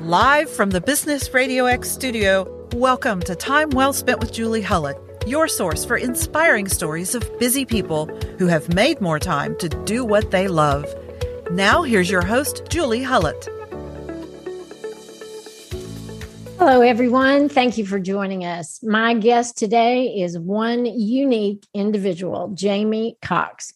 Live 0.00 0.48
from 0.48 0.70
the 0.70 0.80
Business 0.80 1.34
Radio 1.34 1.66
X 1.66 1.90
studio, 1.90 2.66
welcome 2.72 3.20
to 3.20 3.34
Time 3.34 3.68
Well 3.68 3.92
Spent 3.92 4.18
with 4.18 4.32
Julie 4.32 4.62
Hullett, 4.62 4.98
your 5.26 5.46
source 5.46 5.84
for 5.84 5.98
inspiring 5.98 6.68
stories 6.68 7.14
of 7.14 7.38
busy 7.38 7.66
people 7.66 8.06
who 8.38 8.46
have 8.46 8.72
made 8.72 9.02
more 9.02 9.18
time 9.18 9.54
to 9.58 9.68
do 9.68 10.02
what 10.02 10.30
they 10.30 10.48
love. 10.48 10.86
Now, 11.50 11.82
here's 11.82 12.10
your 12.10 12.24
host, 12.24 12.62
Julie 12.70 13.02
Hullett. 13.02 13.46
Hello, 16.58 16.80
everyone. 16.80 17.50
Thank 17.50 17.76
you 17.76 17.84
for 17.84 18.00
joining 18.00 18.46
us. 18.46 18.82
My 18.82 19.12
guest 19.12 19.58
today 19.58 20.06
is 20.06 20.38
one 20.38 20.86
unique 20.86 21.66
individual, 21.74 22.52
Jamie 22.54 23.18
Cox. 23.20 23.74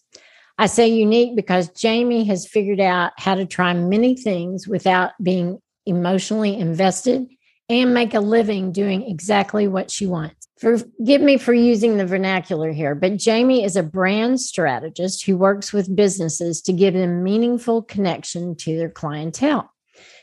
I 0.56 0.66
say 0.66 0.88
unique 0.88 1.36
because 1.36 1.68
Jamie 1.68 2.24
has 2.24 2.46
figured 2.46 2.80
out 2.80 3.12
how 3.18 3.34
to 3.34 3.44
try 3.44 3.74
many 3.74 4.16
things 4.16 4.66
without 4.66 5.10
being 5.22 5.60
emotionally 5.86 6.58
invested 6.58 7.26
and 7.68 7.94
make 7.94 8.14
a 8.14 8.20
living 8.20 8.72
doing 8.72 9.02
exactly 9.08 9.66
what 9.66 9.90
she 9.90 10.06
wants. 10.06 10.48
Forgive 10.58 11.20
me 11.20 11.36
for 11.36 11.52
using 11.52 11.96
the 11.96 12.06
vernacular 12.06 12.72
here, 12.72 12.94
but 12.94 13.16
Jamie 13.16 13.64
is 13.64 13.76
a 13.76 13.82
brand 13.82 14.40
strategist 14.40 15.24
who 15.24 15.36
works 15.36 15.72
with 15.72 15.94
businesses 15.94 16.62
to 16.62 16.72
give 16.72 16.94
them 16.94 17.22
meaningful 17.24 17.82
connection 17.82 18.54
to 18.56 18.76
their 18.76 18.90
clientele. 18.90 19.70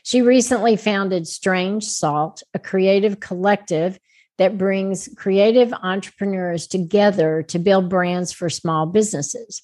She 0.04 0.22
recently 0.22 0.76
founded 0.76 1.26
Strange 1.26 1.84
Salt, 1.84 2.42
a 2.54 2.58
creative 2.58 3.20
collective 3.20 3.98
that 4.38 4.58
brings 4.58 5.08
creative 5.16 5.72
entrepreneurs 5.72 6.66
together 6.66 7.42
to 7.44 7.58
build 7.58 7.88
brands 7.88 8.32
for 8.32 8.48
small 8.48 8.86
businesses. 8.86 9.62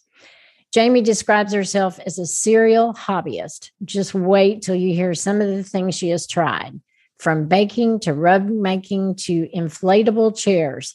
Jamie 0.73 1.01
describes 1.01 1.55
herself 1.55 1.99
as 2.05 2.19
a 2.19 2.27
serial 2.27 2.93
hobbyist. 2.93 3.71
Just 3.85 4.15
wait 4.15 4.63
till 4.63 4.75
you 4.75 4.95
hear 4.95 5.15
some 5.15 5.41
of 5.41 5.49
the 5.49 5.65
things 5.65 5.95
she 5.95 6.11
has 6.11 6.27
tried 6.27 6.81
from 7.19 7.49
baking 7.49 8.01
to 8.01 8.13
rug 8.13 8.49
making 8.49 9.17
to 9.17 9.49
inflatable 9.55 10.37
chairs. 10.37 10.95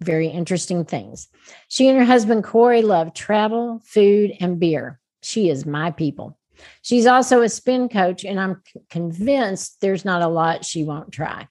Very 0.00 0.28
interesting 0.28 0.84
things. 0.84 1.28
She 1.68 1.88
and 1.88 1.98
her 1.98 2.04
husband 2.04 2.44
Corey 2.44 2.80
love 2.82 3.12
travel, 3.12 3.82
food, 3.84 4.32
and 4.40 4.58
beer. 4.58 4.98
She 5.22 5.50
is 5.50 5.66
my 5.66 5.90
people. 5.90 6.38
She's 6.82 7.06
also 7.06 7.42
a 7.42 7.48
spin 7.48 7.88
coach, 7.90 8.24
and 8.24 8.40
I'm 8.40 8.62
convinced 8.88 9.80
there's 9.80 10.04
not 10.04 10.22
a 10.22 10.28
lot 10.28 10.64
she 10.64 10.82
won't 10.84 11.12
try. 11.12 11.46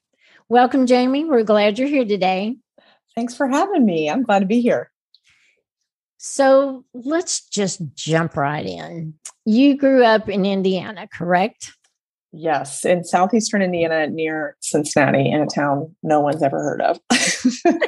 Welcome, 0.49 0.87
Jamie. 0.87 1.25
We're 1.25 1.43
glad 1.43 1.77
you're 1.77 1.87
here 1.87 2.05
today. 2.05 2.57
Thanks 3.15 3.35
for 3.35 3.47
having 3.47 3.85
me. 3.85 4.09
I'm 4.09 4.23
glad 4.23 4.39
to 4.39 4.45
be 4.45 4.61
here. 4.61 4.91
So 6.21 6.83
let's 6.93 7.47
just 7.47 7.81
jump 7.95 8.35
right 8.35 8.65
in. 8.65 9.13
You 9.45 9.77
grew 9.77 10.03
up 10.03 10.27
in 10.27 10.45
Indiana, 10.45 11.07
correct? 11.07 11.71
Yes, 12.33 12.83
in 12.83 13.05
southeastern 13.05 13.61
Indiana 13.61 14.05
near 14.07 14.57
Cincinnati, 14.59 15.31
in 15.31 15.41
a 15.41 15.47
town 15.47 15.95
no 16.03 16.19
one's 16.19 16.43
ever 16.43 16.61
heard 16.61 16.81
of. 16.81 16.99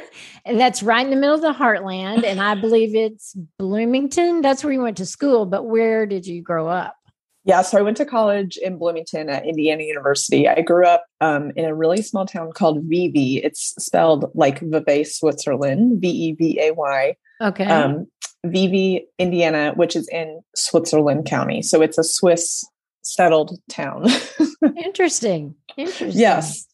and 0.46 0.58
that's 0.58 0.82
right 0.82 1.04
in 1.04 1.10
the 1.10 1.16
middle 1.16 1.34
of 1.34 1.42
the 1.42 1.52
heartland. 1.52 2.24
And 2.24 2.40
I 2.40 2.54
believe 2.54 2.96
it's 2.96 3.36
Bloomington. 3.58 4.40
That's 4.40 4.64
where 4.64 4.72
you 4.72 4.80
went 4.80 4.96
to 4.96 5.06
school. 5.06 5.44
But 5.44 5.64
where 5.64 6.06
did 6.06 6.26
you 6.26 6.40
grow 6.40 6.68
up? 6.68 6.96
Yeah, 7.44 7.62
so 7.62 7.76
I 7.76 7.82
went 7.82 7.96
to 7.96 8.04
college 8.04 8.56
in 8.56 8.78
Bloomington 8.78 9.28
at 9.28 9.44
Indiana 9.44 9.82
University. 9.82 10.48
I 10.48 10.60
grew 10.60 10.86
up 10.86 11.04
um, 11.20 11.50
in 11.56 11.64
a 11.64 11.74
really 11.74 12.00
small 12.00 12.24
town 12.24 12.52
called 12.52 12.88
Vevay. 12.88 13.40
It's 13.42 13.74
spelled 13.84 14.30
like 14.34 14.60
Vevey, 14.60 15.04
Switzerland, 15.04 16.00
V 16.00 16.08
E 16.08 16.32
V 16.32 16.60
A 16.60 16.72
Y. 16.72 17.16
Okay. 17.40 17.64
Um, 17.64 18.06
Vevay, 18.46 19.02
Indiana, 19.18 19.72
which 19.74 19.96
is 19.96 20.08
in 20.08 20.40
Switzerland 20.54 21.26
County. 21.26 21.62
So 21.62 21.82
it's 21.82 21.98
a 21.98 22.04
Swiss 22.04 22.64
settled 23.02 23.58
town. 23.68 24.06
Interesting. 24.84 25.56
Interesting. 25.76 26.20
Yes. 26.20 26.66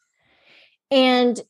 And 0.91 1.41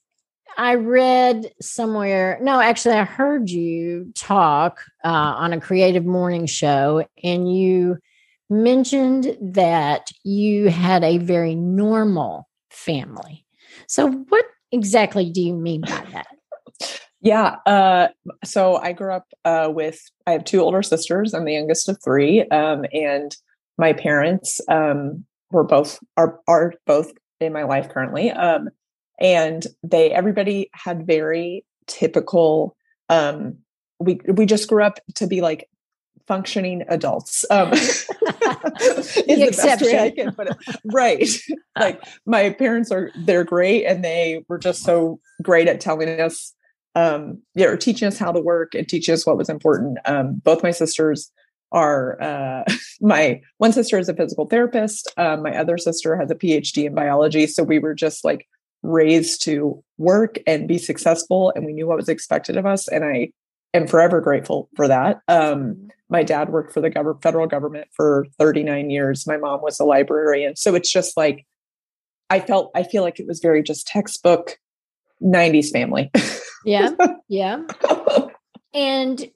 I 0.56 0.74
read 0.74 1.52
somewhere, 1.60 2.38
no, 2.42 2.60
actually, 2.60 2.96
I 2.96 3.04
heard 3.04 3.48
you 3.48 4.12
talk 4.14 4.84
uh, 5.04 5.08
on 5.08 5.52
a 5.52 5.60
creative 5.60 6.04
morning 6.04 6.46
show, 6.46 7.06
and 7.22 7.52
you 7.54 7.98
mentioned 8.50 9.36
that 9.40 10.10
you 10.24 10.68
had 10.68 11.04
a 11.04 11.18
very 11.18 11.54
normal 11.54 12.48
family. 12.70 13.44
So, 13.86 14.10
what 14.10 14.44
exactly 14.72 15.30
do 15.30 15.40
you 15.40 15.54
mean 15.54 15.82
by 15.82 16.04
that? 16.12 16.26
Yeah. 17.20 17.56
Uh, 17.66 18.08
so 18.44 18.76
I 18.76 18.92
grew 18.92 19.12
up 19.12 19.26
uh, 19.44 19.68
with, 19.72 20.00
I 20.26 20.32
have 20.32 20.44
two 20.44 20.60
older 20.60 20.82
sisters. 20.82 21.34
I'm 21.34 21.44
the 21.44 21.52
youngest 21.52 21.88
of 21.88 21.98
three. 22.02 22.42
Um, 22.48 22.84
and 22.92 23.34
my 23.76 23.92
parents 23.92 24.60
um, 24.68 25.24
were 25.50 25.64
both, 25.64 25.98
are, 26.16 26.40
are 26.46 26.74
both 26.86 27.12
in 27.40 27.52
my 27.52 27.64
life 27.64 27.88
currently. 27.88 28.30
Um, 28.30 28.68
and 29.20 29.66
they, 29.82 30.12
everybody 30.12 30.70
had 30.72 31.06
very 31.06 31.64
typical, 31.88 32.76
um, 33.08 33.58
we, 33.98 34.20
we 34.28 34.46
just 34.46 34.68
grew 34.68 34.84
up 34.84 35.00
to 35.16 35.26
be 35.26 35.40
like 35.40 35.68
functioning 36.28 36.84
adults. 36.88 37.44
Is 38.80 39.14
the, 39.14 39.22
the 39.24 39.62
best 39.62 39.82
way 39.82 39.98
I 39.98 40.10
can 40.10 40.34
put 40.34 40.48
it. 40.48 40.56
Right. 40.84 41.28
like 41.78 42.02
my 42.26 42.50
parents 42.50 42.90
are, 42.90 43.10
they're 43.16 43.44
great. 43.44 43.84
And 43.86 44.04
they 44.04 44.44
were 44.48 44.58
just 44.58 44.82
so 44.82 45.20
great 45.42 45.68
at 45.68 45.80
telling 45.80 46.08
us 46.20 46.54
um, 46.94 47.42
yeah, 47.54 47.66
or 47.66 47.76
teaching 47.76 48.08
us 48.08 48.18
how 48.18 48.32
to 48.32 48.40
work 48.40 48.74
and 48.74 48.88
teaching 48.88 49.12
us 49.12 49.26
what 49.26 49.36
was 49.36 49.48
important. 49.48 49.98
Um, 50.04 50.40
both 50.44 50.62
my 50.62 50.70
sisters 50.70 51.30
are 51.70 52.20
uh, 52.20 52.64
my 53.00 53.40
one 53.58 53.72
sister 53.72 53.98
is 53.98 54.08
a 54.08 54.14
physical 54.14 54.46
therapist. 54.46 55.12
Um, 55.16 55.42
my 55.42 55.56
other 55.56 55.78
sister 55.78 56.16
has 56.16 56.30
a 56.30 56.34
PhD 56.34 56.86
in 56.86 56.94
biology. 56.94 57.46
So 57.46 57.62
we 57.62 57.78
were 57.78 57.94
just 57.94 58.24
like 58.24 58.48
raised 58.82 59.42
to 59.42 59.82
work 59.96 60.38
and 60.46 60.68
be 60.68 60.78
successful, 60.78 61.52
and 61.54 61.64
we 61.64 61.72
knew 61.72 61.86
what 61.86 61.96
was 61.96 62.08
expected 62.08 62.56
of 62.56 62.66
us. 62.66 62.88
And 62.88 63.04
I 63.04 63.30
am 63.74 63.86
forever 63.86 64.20
grateful 64.20 64.68
for 64.74 64.88
that. 64.88 65.20
Um, 65.28 65.88
my 66.08 66.22
dad 66.22 66.50
worked 66.50 66.72
for 66.72 66.80
the 66.80 66.90
gov- 66.90 67.22
federal 67.22 67.46
government 67.46 67.88
for 67.92 68.26
39 68.38 68.90
years. 68.90 69.26
My 69.26 69.36
mom 69.36 69.60
was 69.62 69.78
a 69.78 69.84
librarian. 69.84 70.56
So 70.56 70.74
it's 70.74 70.90
just 70.90 71.16
like 71.16 71.46
I 72.30 72.40
felt 72.40 72.70
I 72.74 72.82
feel 72.82 73.02
like 73.02 73.20
it 73.20 73.26
was 73.26 73.40
very 73.40 73.62
just 73.62 73.86
textbook 73.86 74.58
90s 75.22 75.70
family. 75.70 76.10
yeah. 76.64 76.90
Yeah. 77.30 77.60
And 78.72 79.30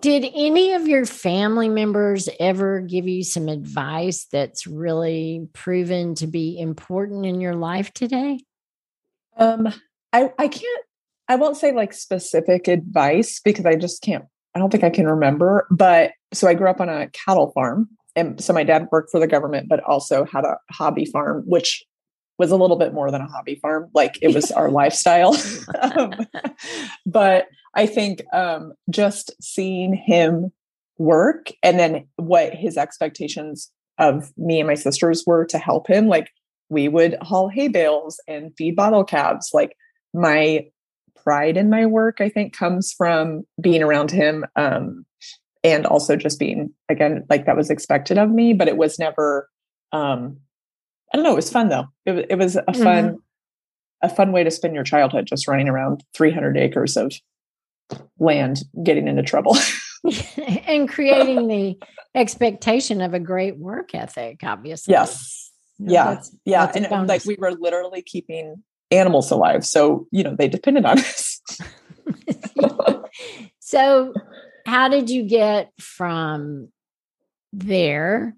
did 0.00 0.24
any 0.34 0.72
of 0.72 0.88
your 0.88 1.04
family 1.04 1.68
members 1.68 2.28
ever 2.40 2.80
give 2.80 3.06
you 3.06 3.22
some 3.22 3.48
advice 3.48 4.26
that's 4.32 4.66
really 4.66 5.46
proven 5.52 6.14
to 6.16 6.26
be 6.26 6.58
important 6.58 7.26
in 7.26 7.40
your 7.40 7.54
life 7.54 7.92
today? 7.92 8.40
Um, 9.36 9.68
I, 10.12 10.32
I 10.38 10.48
can't, 10.48 10.84
I 11.28 11.36
won't 11.36 11.56
say 11.56 11.72
like 11.72 11.92
specific 11.92 12.66
advice 12.66 13.40
because 13.40 13.66
I 13.66 13.74
just 13.74 14.02
can't, 14.02 14.24
I 14.58 14.60
don't 14.60 14.70
think 14.70 14.82
I 14.82 14.90
can 14.90 15.06
remember. 15.06 15.68
But 15.70 16.10
so 16.32 16.48
I 16.48 16.54
grew 16.54 16.68
up 16.68 16.80
on 16.80 16.88
a 16.88 17.06
cattle 17.10 17.52
farm. 17.52 17.88
And 18.16 18.42
so 18.42 18.52
my 18.52 18.64
dad 18.64 18.88
worked 18.90 19.12
for 19.12 19.20
the 19.20 19.28
government, 19.28 19.68
but 19.68 19.78
also 19.84 20.24
had 20.24 20.44
a 20.44 20.58
hobby 20.72 21.04
farm, 21.04 21.44
which 21.46 21.84
was 22.38 22.50
a 22.50 22.56
little 22.56 22.76
bit 22.76 22.92
more 22.92 23.12
than 23.12 23.20
a 23.20 23.28
hobby 23.28 23.54
farm. 23.54 23.88
Like 23.94 24.18
it 24.20 24.34
was 24.34 24.50
our 24.50 24.68
lifestyle. 24.72 25.36
um, 25.80 26.10
but 27.06 27.46
I 27.76 27.86
think 27.86 28.22
um, 28.32 28.72
just 28.90 29.30
seeing 29.40 29.94
him 29.94 30.50
work 30.98 31.52
and 31.62 31.78
then 31.78 32.08
what 32.16 32.52
his 32.52 32.76
expectations 32.76 33.70
of 33.96 34.32
me 34.36 34.58
and 34.58 34.66
my 34.66 34.74
sisters 34.74 35.22
were 35.24 35.44
to 35.46 35.58
help 35.58 35.86
him, 35.86 36.08
like 36.08 36.30
we 36.68 36.88
would 36.88 37.16
haul 37.22 37.48
hay 37.48 37.68
bales 37.68 38.20
and 38.26 38.50
feed 38.58 38.74
bottle 38.74 39.04
calves. 39.04 39.50
Like 39.54 39.76
my 40.12 40.66
pride 41.22 41.56
in 41.56 41.70
my 41.70 41.86
work, 41.86 42.20
I 42.20 42.28
think, 42.28 42.56
comes 42.56 42.92
from 42.92 43.42
being 43.60 43.82
around 43.82 44.10
him. 44.10 44.44
Um, 44.56 45.04
and 45.64 45.86
also 45.86 46.14
just 46.14 46.38
being 46.38 46.72
again 46.88 47.26
like 47.28 47.44
that 47.44 47.56
was 47.56 47.68
expected 47.68 48.16
of 48.16 48.30
me 48.30 48.52
but 48.52 48.68
it 48.68 48.76
was 48.76 48.96
never 48.96 49.50
um 49.90 50.38
I 51.12 51.16
don't 51.16 51.24
know. 51.24 51.32
It 51.32 51.36
was 51.36 51.50
fun 51.50 51.68
though. 51.68 51.86
It, 52.04 52.26
it 52.30 52.36
was 52.36 52.56
a 52.56 52.74
fun, 52.74 53.04
mm-hmm. 53.04 53.16
a 54.02 54.08
fun 54.08 54.32
way 54.32 54.44
to 54.44 54.50
spend 54.50 54.74
your 54.74 54.84
childhood, 54.84 55.26
just 55.26 55.48
running 55.48 55.68
around 55.68 56.04
300 56.14 56.56
acres 56.56 56.96
of 56.96 57.12
land, 58.18 58.62
getting 58.82 59.08
into 59.08 59.22
trouble, 59.22 59.56
and 60.66 60.88
creating 60.88 61.48
the 61.48 61.78
expectation 62.14 63.00
of 63.00 63.14
a 63.14 63.20
great 63.20 63.58
work 63.58 63.94
ethic. 63.94 64.40
Obviously, 64.42 64.92
yes, 64.92 65.50
you 65.78 65.86
know, 65.86 65.92
yeah, 65.92 66.04
that's, 66.14 66.36
yeah, 66.44 66.66
that's 66.66 66.76
and 66.76 67.08
like 67.08 67.24
we 67.24 67.36
were 67.38 67.52
literally 67.52 68.02
keeping 68.02 68.62
animals 68.90 69.30
alive, 69.30 69.64
so 69.66 70.06
you 70.10 70.22
know 70.22 70.34
they 70.34 70.48
depended 70.48 70.84
on 70.84 70.98
us. 70.98 71.40
so, 73.60 74.12
how 74.66 74.88
did 74.88 75.10
you 75.10 75.24
get 75.24 75.72
from 75.78 76.68
there 77.52 78.36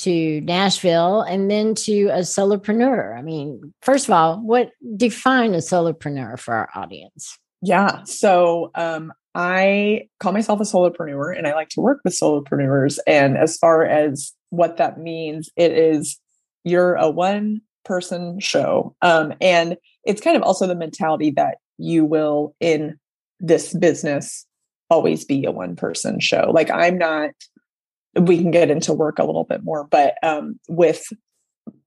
to 0.00 0.40
Nashville 0.40 1.20
and 1.20 1.50
then 1.50 1.74
to 1.74 2.06
a 2.06 2.20
solopreneur. 2.20 3.16
I 3.16 3.20
mean, 3.20 3.74
first 3.82 4.08
of 4.08 4.14
all, 4.14 4.38
what 4.38 4.70
define 4.96 5.54
a 5.54 5.58
solopreneur 5.58 6.38
for 6.38 6.54
our 6.54 6.70
audience? 6.74 7.38
Yeah. 7.60 8.02
So 8.04 8.70
um, 8.74 9.12
I 9.34 10.08
call 10.18 10.32
myself 10.32 10.60
a 10.60 10.64
solopreneur 10.64 11.36
and 11.36 11.46
I 11.46 11.54
like 11.54 11.68
to 11.70 11.80
work 11.80 12.00
with 12.02 12.18
solopreneurs. 12.18 12.98
And 13.06 13.36
as 13.36 13.58
far 13.58 13.84
as 13.84 14.32
what 14.48 14.78
that 14.78 14.98
means, 14.98 15.50
it 15.56 15.72
is 15.72 16.18
You're 16.64 16.94
a 16.94 17.10
one 17.10 17.60
person 17.84 18.40
show. 18.40 18.96
Um, 19.02 19.34
and 19.40 19.76
it's 20.04 20.20
kind 20.20 20.36
of 20.36 20.42
also 20.42 20.66
the 20.66 20.74
mentality 20.74 21.30
that 21.32 21.58
you 21.78 22.04
will 22.04 22.54
in 22.60 22.98
this 23.38 23.72
business 23.74 24.46
always 24.90 25.24
be 25.24 25.44
a 25.44 25.50
one 25.50 25.76
person 25.76 26.20
show. 26.20 26.50
Like 26.52 26.70
I'm 26.70 26.98
not 26.98 27.30
we 28.14 28.38
can 28.38 28.50
get 28.50 28.70
into 28.70 28.92
work 28.92 29.18
a 29.18 29.24
little 29.24 29.44
bit 29.44 29.62
more, 29.62 29.86
but 29.90 30.14
um, 30.22 30.58
with 30.68 31.12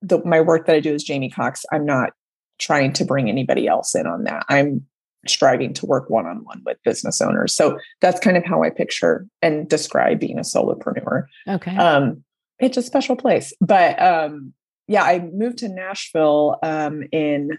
the 0.01 0.23
my 0.23 0.41
work 0.41 0.65
that 0.67 0.75
I 0.75 0.79
do 0.79 0.93
as 0.93 1.03
Jamie 1.03 1.29
Cox, 1.29 1.65
I'm 1.71 1.85
not 1.85 2.11
trying 2.59 2.93
to 2.93 3.05
bring 3.05 3.29
anybody 3.29 3.67
else 3.67 3.93
in 3.95 4.07
on 4.07 4.23
that. 4.23 4.45
I'm 4.49 4.85
striving 5.27 5.73
to 5.73 5.85
work 5.85 6.09
one 6.09 6.25
on 6.25 6.43
one 6.43 6.61
with 6.65 6.77
business 6.83 7.21
owners. 7.21 7.55
So 7.55 7.77
that's 8.01 8.19
kind 8.19 8.37
of 8.37 8.45
how 8.45 8.63
I 8.63 8.69
picture 8.69 9.25
and 9.41 9.69
describe 9.69 10.19
being 10.19 10.37
a 10.37 10.41
solopreneur. 10.41 11.25
Okay. 11.47 11.75
Um, 11.75 12.23
it's 12.59 12.77
a 12.77 12.81
special 12.81 13.15
place, 13.15 13.53
but 13.59 14.01
um, 14.01 14.53
yeah, 14.87 15.03
I 15.03 15.19
moved 15.19 15.59
to 15.59 15.69
Nashville 15.69 16.57
um, 16.61 17.03
in 17.11 17.57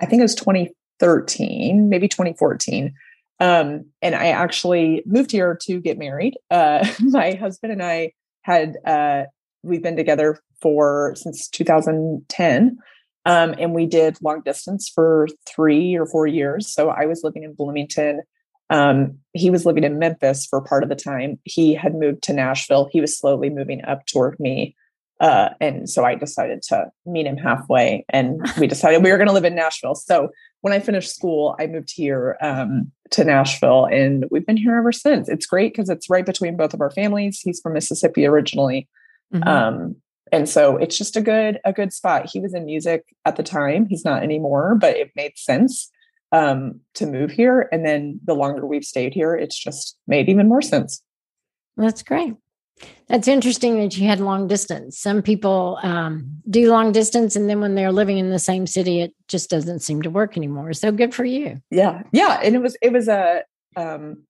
I 0.00 0.06
think 0.06 0.20
it 0.20 0.24
was 0.24 0.34
2013, 0.34 1.88
maybe 1.88 2.08
2014. 2.08 2.94
Um, 3.40 3.86
and 4.00 4.14
I 4.14 4.28
actually 4.28 5.02
moved 5.04 5.32
here 5.32 5.58
to 5.62 5.80
get 5.80 5.98
married. 5.98 6.34
Uh, 6.50 6.86
my 7.00 7.32
husband 7.32 7.72
and 7.72 7.82
I 7.82 8.12
had 8.42 8.76
uh, 8.86 9.24
we've 9.62 9.82
been 9.82 9.96
together 9.96 10.38
for 10.60 11.14
since 11.16 11.48
2010. 11.48 12.78
Um, 13.24 13.54
and 13.58 13.72
we 13.72 13.86
did 13.86 14.16
long 14.20 14.42
distance 14.44 14.90
for 14.92 15.28
three 15.46 15.94
or 15.96 16.06
four 16.06 16.26
years. 16.26 16.72
So 16.72 16.88
I 16.90 17.06
was 17.06 17.22
living 17.22 17.44
in 17.44 17.54
Bloomington. 17.54 18.22
Um, 18.70 19.18
he 19.32 19.50
was 19.50 19.66
living 19.66 19.84
in 19.84 19.98
Memphis 19.98 20.46
for 20.46 20.60
part 20.60 20.82
of 20.82 20.88
the 20.88 20.96
time. 20.96 21.38
He 21.44 21.74
had 21.74 21.94
moved 21.94 22.22
to 22.24 22.32
Nashville. 22.32 22.88
He 22.90 23.00
was 23.00 23.16
slowly 23.16 23.50
moving 23.50 23.84
up 23.84 24.06
toward 24.06 24.40
me. 24.40 24.74
Uh, 25.22 25.50
and 25.60 25.88
so 25.88 26.04
I 26.04 26.16
decided 26.16 26.62
to 26.62 26.90
meet 27.06 27.26
him 27.26 27.36
halfway 27.36 28.04
and 28.08 28.44
we 28.58 28.66
decided 28.66 29.04
we 29.04 29.12
were 29.12 29.18
going 29.18 29.28
to 29.28 29.32
live 29.32 29.44
in 29.44 29.54
Nashville. 29.54 29.94
So 29.94 30.30
when 30.62 30.72
I 30.72 30.80
finished 30.80 31.14
school, 31.14 31.54
I 31.60 31.68
moved 31.68 31.92
here 31.94 32.36
um, 32.42 32.90
to 33.12 33.22
Nashville 33.22 33.84
and 33.84 34.26
we've 34.32 34.44
been 34.44 34.56
here 34.56 34.74
ever 34.74 34.90
since. 34.90 35.28
It's 35.28 35.46
great 35.46 35.72
because 35.72 35.88
it's 35.88 36.10
right 36.10 36.26
between 36.26 36.56
both 36.56 36.74
of 36.74 36.80
our 36.80 36.90
families. 36.90 37.40
He's 37.40 37.60
from 37.60 37.74
Mississippi 37.74 38.26
originally. 38.26 38.88
Mm-hmm. 39.32 39.48
Um, 39.48 39.96
and 40.32 40.48
so 40.48 40.76
it's 40.76 40.98
just 40.98 41.16
a 41.16 41.20
good 41.20 41.60
a 41.64 41.72
good 41.72 41.92
spot 41.92 42.28
he 42.28 42.40
was 42.40 42.54
in 42.54 42.64
music 42.64 43.14
at 43.24 43.36
the 43.36 43.42
time 43.42 43.86
he's 43.86 44.04
not 44.04 44.22
anymore 44.22 44.74
but 44.74 44.96
it 44.96 45.12
made 45.14 45.36
sense 45.36 45.90
um, 46.32 46.80
to 46.94 47.06
move 47.06 47.30
here 47.30 47.68
and 47.70 47.84
then 47.84 48.18
the 48.24 48.34
longer 48.34 48.66
we've 48.66 48.84
stayed 48.84 49.12
here 49.12 49.34
it's 49.34 49.58
just 49.58 49.98
made 50.06 50.28
even 50.28 50.48
more 50.48 50.62
sense 50.62 51.02
that's 51.76 52.02
great 52.02 52.34
that's 53.08 53.28
interesting 53.28 53.76
that 53.80 53.96
you 53.96 54.06
had 54.06 54.20
long 54.20 54.48
distance. 54.48 54.98
Some 54.98 55.22
people 55.22 55.78
um, 55.82 56.40
do 56.48 56.70
long 56.70 56.92
distance 56.92 57.36
and 57.36 57.48
then 57.48 57.60
when 57.60 57.74
they're 57.74 57.92
living 57.92 58.18
in 58.18 58.30
the 58.30 58.38
same 58.38 58.66
city 58.66 59.00
it 59.00 59.14
just 59.28 59.50
doesn't 59.50 59.80
seem 59.80 60.02
to 60.02 60.10
work 60.10 60.36
anymore. 60.36 60.72
So 60.72 60.92
good 60.92 61.14
for 61.14 61.24
you. 61.24 61.60
Yeah. 61.70 62.02
Yeah 62.12 62.40
and 62.42 62.54
it 62.54 62.60
was 62.62 62.76
it 62.82 62.92
was 62.92 63.08
a 63.08 63.42
um, 63.76 64.22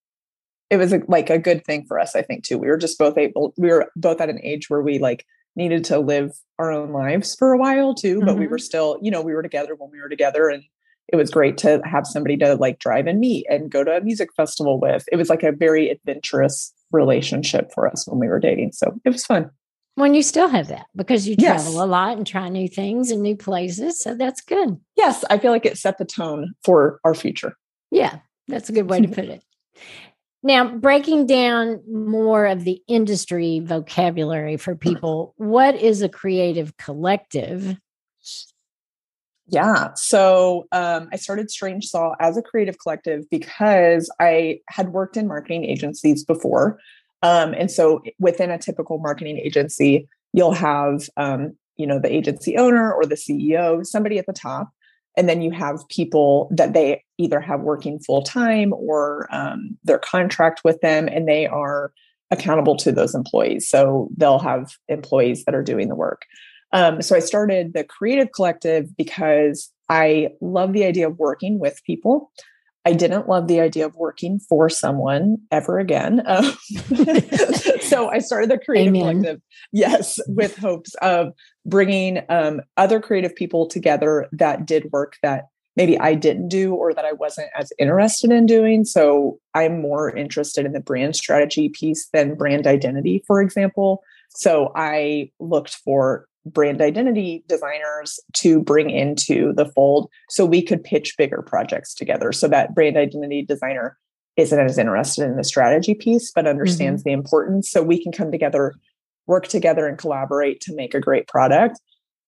it 0.71 0.79
was 0.79 0.93
a, 0.93 1.03
like 1.07 1.31
a 1.31 1.39
good 1.39 1.65
thing 1.67 1.85
for 1.87 1.99
us 1.99 2.17
i 2.17 2.23
think 2.23 2.45
too. 2.45 2.59
We 2.59 2.69
were 2.69 2.77
just 2.77 2.99
both 2.99 3.19
able 3.19 3.55
we 3.57 3.69
were 3.69 3.91
both 3.97 4.21
at 4.21 4.31
an 4.31 4.41
age 4.43 4.71
where 4.71 4.83
we 4.83 4.99
like 4.99 5.27
needed 5.55 5.85
to 5.85 5.99
live 5.99 6.33
our 6.59 6.73
own 6.73 6.93
lives 6.93 7.35
for 7.35 7.53
a 7.53 7.59
while 7.59 7.95
too 7.95 8.21
but 8.21 8.31
mm-hmm. 8.31 8.41
we 8.41 8.47
were 8.47 8.59
still 8.59 8.99
you 9.03 9.11
know 9.11 9.21
we 9.21 9.35
were 9.35 9.43
together 9.43 9.75
when 9.75 9.91
we 9.91 10.01
were 10.01 10.09
together 10.09 10.49
and 10.49 10.65
it 11.09 11.17
was 11.17 11.31
great 11.31 11.59
to 11.59 11.81
have 11.85 12.07
somebody 12.07 12.37
to 12.39 12.55
like 12.55 12.79
drive 12.79 13.07
and 13.07 13.21
meet 13.21 13.47
and 13.49 13.71
go 13.71 13.85
to 13.85 13.97
a 13.97 14.01
music 14.01 14.33
festival 14.35 14.81
with. 14.81 15.05
It 15.13 15.17
was 15.17 15.29
like 15.29 15.43
a 15.43 15.53
very 15.53 15.91
adventurous 15.91 16.73
relationship 16.93 17.73
for 17.75 17.89
us 17.89 18.07
when 18.07 18.19
we 18.19 18.29
were 18.29 18.41
dating 18.41 18.73
so 18.73 18.95
it 19.05 19.11
was 19.11 19.25
fun 19.25 19.51
when 19.95 20.15
you 20.15 20.23
still 20.23 20.49
have 20.49 20.69
that 20.69 20.87
because 20.97 21.29
you 21.29 21.37
travel 21.37 21.73
yes. 21.73 21.75
a 21.75 21.87
lot 21.87 22.17
and 22.17 22.27
try 22.27 22.49
new 22.49 22.69
things 22.69 23.11
and 23.11 23.23
new 23.23 23.37
places 23.37 23.99
so 24.01 24.15
that's 24.15 24.41
good 24.41 24.79
yes 24.97 25.25
i 25.31 25.39
feel 25.39 25.53
like 25.53 25.67
it 25.67 25.79
set 25.79 25.99
the 25.99 26.05
tone 26.05 26.55
for 26.65 27.01
our 27.05 27.15
future 27.15 27.55
yeah 27.91 28.19
that's 28.49 28.69
a 28.69 28.73
good 28.73 28.89
way 28.89 29.01
to 29.01 29.09
put 29.15 29.25
it 29.25 29.43
now, 30.45 30.67
breaking 30.67 31.27
down 31.27 31.81
more 31.89 32.47
of 32.47 32.65
the 32.65 32.83
industry 32.89 33.61
vocabulary 33.61 34.57
for 34.57 34.75
people, 34.75 35.35
what 35.37 35.77
is 35.77 36.03
a 36.03 36.09
creative 36.09 36.77
collective? 36.77 37.77
Yeah. 39.53 39.93
So 39.95 40.67
um, 40.73 41.09
I 41.13 41.17
started 41.17 41.51
Strange 41.51 41.87
Salt 41.87 42.17
as 42.21 42.37
a 42.37 42.43
creative 42.43 42.79
collective 42.79 43.29
because 43.31 44.11
I 44.19 44.61
had 44.69 44.89
worked 44.89 45.17
in 45.17 45.29
marketing 45.29 45.65
agencies 45.65 46.25
before. 46.25 46.79
Um, 47.23 47.55
and 47.55 47.71
so 47.71 48.03
within 48.19 48.51
a 48.51 48.59
typical 48.59 48.99
marketing 48.99 49.39
agency, 49.39 50.09
you'll 50.33 50.55
have, 50.55 51.09
um, 51.17 51.55
you 51.77 51.87
know, 51.87 52.01
the 52.01 52.13
agency 52.13 52.57
owner 52.57 52.93
or 52.93 53.05
the 53.05 53.15
CEO, 53.15 53.85
somebody 53.87 54.19
at 54.19 54.27
the 54.27 54.33
top 54.33 54.71
and 55.17 55.29
then 55.29 55.43
you 55.43 55.51
have 55.51 55.87
people 55.89 56.49
that 56.51 56.73
they 56.73 57.03
either 57.19 57.41
have 57.41 57.61
working 57.61 57.99
full 57.99 58.23
time 58.23 58.73
or 58.73 59.29
um, 59.31 59.77
their 59.85 59.99
contract 59.99 60.63
with 60.65 60.81
them 60.81 61.09
and 61.09 61.29
they 61.29 61.47
are 61.47 61.93
accountable 62.31 62.77
to 62.77 62.93
those 62.93 63.15
employees 63.15 63.69
so 63.69 64.09
they'll 64.17 64.39
have 64.39 64.73
employees 64.89 65.45
that 65.45 65.55
are 65.55 65.63
doing 65.63 65.89
the 65.89 65.95
work 65.95 66.23
um, 66.73 67.03
so 67.03 67.17
i 67.17 67.21
started 67.21 67.73
the 67.75 67.85
creative 67.85 68.29
collective 68.35 68.97
because 68.97 69.71
i 69.89 70.29
love 70.41 70.73
the 70.73 70.85
idea 70.85 71.07
of 71.07 71.19
working 71.19 71.59
with 71.59 71.81
people 71.85 72.31
I 72.85 72.93
didn't 72.95 73.29
love 73.29 73.47
the 73.47 73.61
idea 73.61 73.87
of 73.87 73.95
working 73.95 74.41
for 74.41 74.69
someone 74.69 75.39
ever 75.51 75.79
again. 75.79 76.23
Um, 76.33 76.45
so 77.81 78.09
I 78.09 78.19
started 78.19 78.51
the 78.51 78.59
Creative 78.59 78.95
Amen. 78.95 79.21
Collective, 79.21 79.43
yes, 79.71 80.19
with 80.29 80.57
hopes 80.57 80.95
of 81.03 81.33
bringing 81.67 82.23
um, 82.29 82.63
other 82.77 83.01
creative 83.01 83.37
people 83.37 83.67
together 83.67 84.29
that 84.33 84.67
did 84.67 84.91
work 84.93 85.17
that 85.23 85.49
maybe 85.77 85.99
I 85.99 86.15
didn't 86.15 86.49
do 86.49 86.75
or 86.75 86.95
that 86.95 87.05
I 87.05 87.13
wasn't 87.13 87.51
as 87.57 87.73
interested 87.79 88.31
in 88.31 88.47
doing. 88.47 88.85
So 88.85 89.39
I'm 89.55 89.81
more 89.81 90.15
interested 90.15 90.65
in 90.65 90.73
the 90.73 90.81
brand 90.81 91.17
strategy 91.17 91.69
piece 91.69 92.09
than 92.13 92.35
brand 92.35 92.67
identity, 92.67 93.23
for 93.27 93.43
example. 93.43 94.03
So 94.31 94.73
I 94.75 95.31
looked 95.39 95.75
for 95.77 96.27
brand 96.45 96.81
identity 96.81 97.45
designers 97.49 98.19
to 98.35 98.61
bring 98.61 98.91
into 98.91 99.53
the 99.55 99.67
fold 99.67 100.11
so 100.29 100.45
we 100.45 100.63
could 100.63 100.83
pitch 100.83 101.15
bigger 101.17 101.43
projects 101.43 101.95
together. 101.95 102.33
So 102.33 102.49
that 102.49 102.75
brand 102.75 102.97
identity 102.97 103.43
designer 103.43 103.97
isn't 104.37 104.59
as 104.59 104.79
interested 104.79 105.25
in 105.25 105.37
the 105.37 105.45
strategy 105.45 105.95
piece 105.95 106.33
but 106.33 106.47
understands 106.47 107.03
mm-hmm. 107.03 107.11
the 107.11 107.13
importance. 107.13 107.71
So 107.71 107.83
we 107.83 108.03
can 108.03 108.13
come 108.13 108.33
together 108.33 108.75
work 109.27 109.47
together 109.47 109.87
and 109.87 109.99
collaborate 109.99 110.61
to 110.61 110.75
make 110.75 110.95
a 110.95 111.01
great 111.01 111.29
product. 111.29 111.81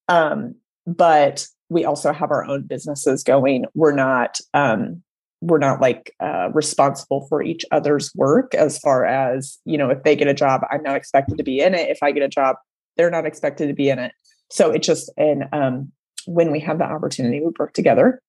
Um, 0.09 0.55
but 0.87 1.47
we 1.69 1.85
also 1.85 2.13
have 2.13 2.31
our 2.31 2.45
own 2.45 2.63
businesses 2.63 3.23
going. 3.23 3.65
We're 3.75 3.95
not 3.95 4.39
um, 4.53 5.03
we're 5.41 5.59
not 5.59 5.81
like 5.81 6.15
uh, 6.21 6.51
responsible 6.53 7.27
for 7.29 7.43
each 7.43 7.65
other's 7.71 8.13
work 8.15 8.55
as 8.55 8.79
far 8.79 9.05
as 9.05 9.59
you 9.65 9.77
know 9.77 9.91
if 9.91 10.03
they 10.03 10.17
get 10.17 10.29
a 10.29 10.35
job 10.35 10.63
i'm 10.71 10.83
not 10.83 10.97
expected 10.97 11.37
to 11.37 11.45
be 11.45 11.61
in 11.61 11.75
it. 11.75 11.91
If 11.91 11.99
i 12.03 12.13
get 12.13 12.23
a 12.23 12.29
job 12.29 12.57
they're 12.97 13.11
not 13.11 13.27
expected 13.27 13.69
to 13.69 13.75
be 13.75 13.89
in 13.89 13.99
it. 13.99 14.13
So 14.51 14.71
it's 14.71 14.87
just, 14.87 15.11
and 15.17 15.45
um, 15.53 15.93
when 16.27 16.53
we 16.53 16.61
have 16.61 16.79
the 16.79 16.85
opportunity, 16.85 17.41
we 17.41 17.51
work 17.59 17.73
together 17.73 18.21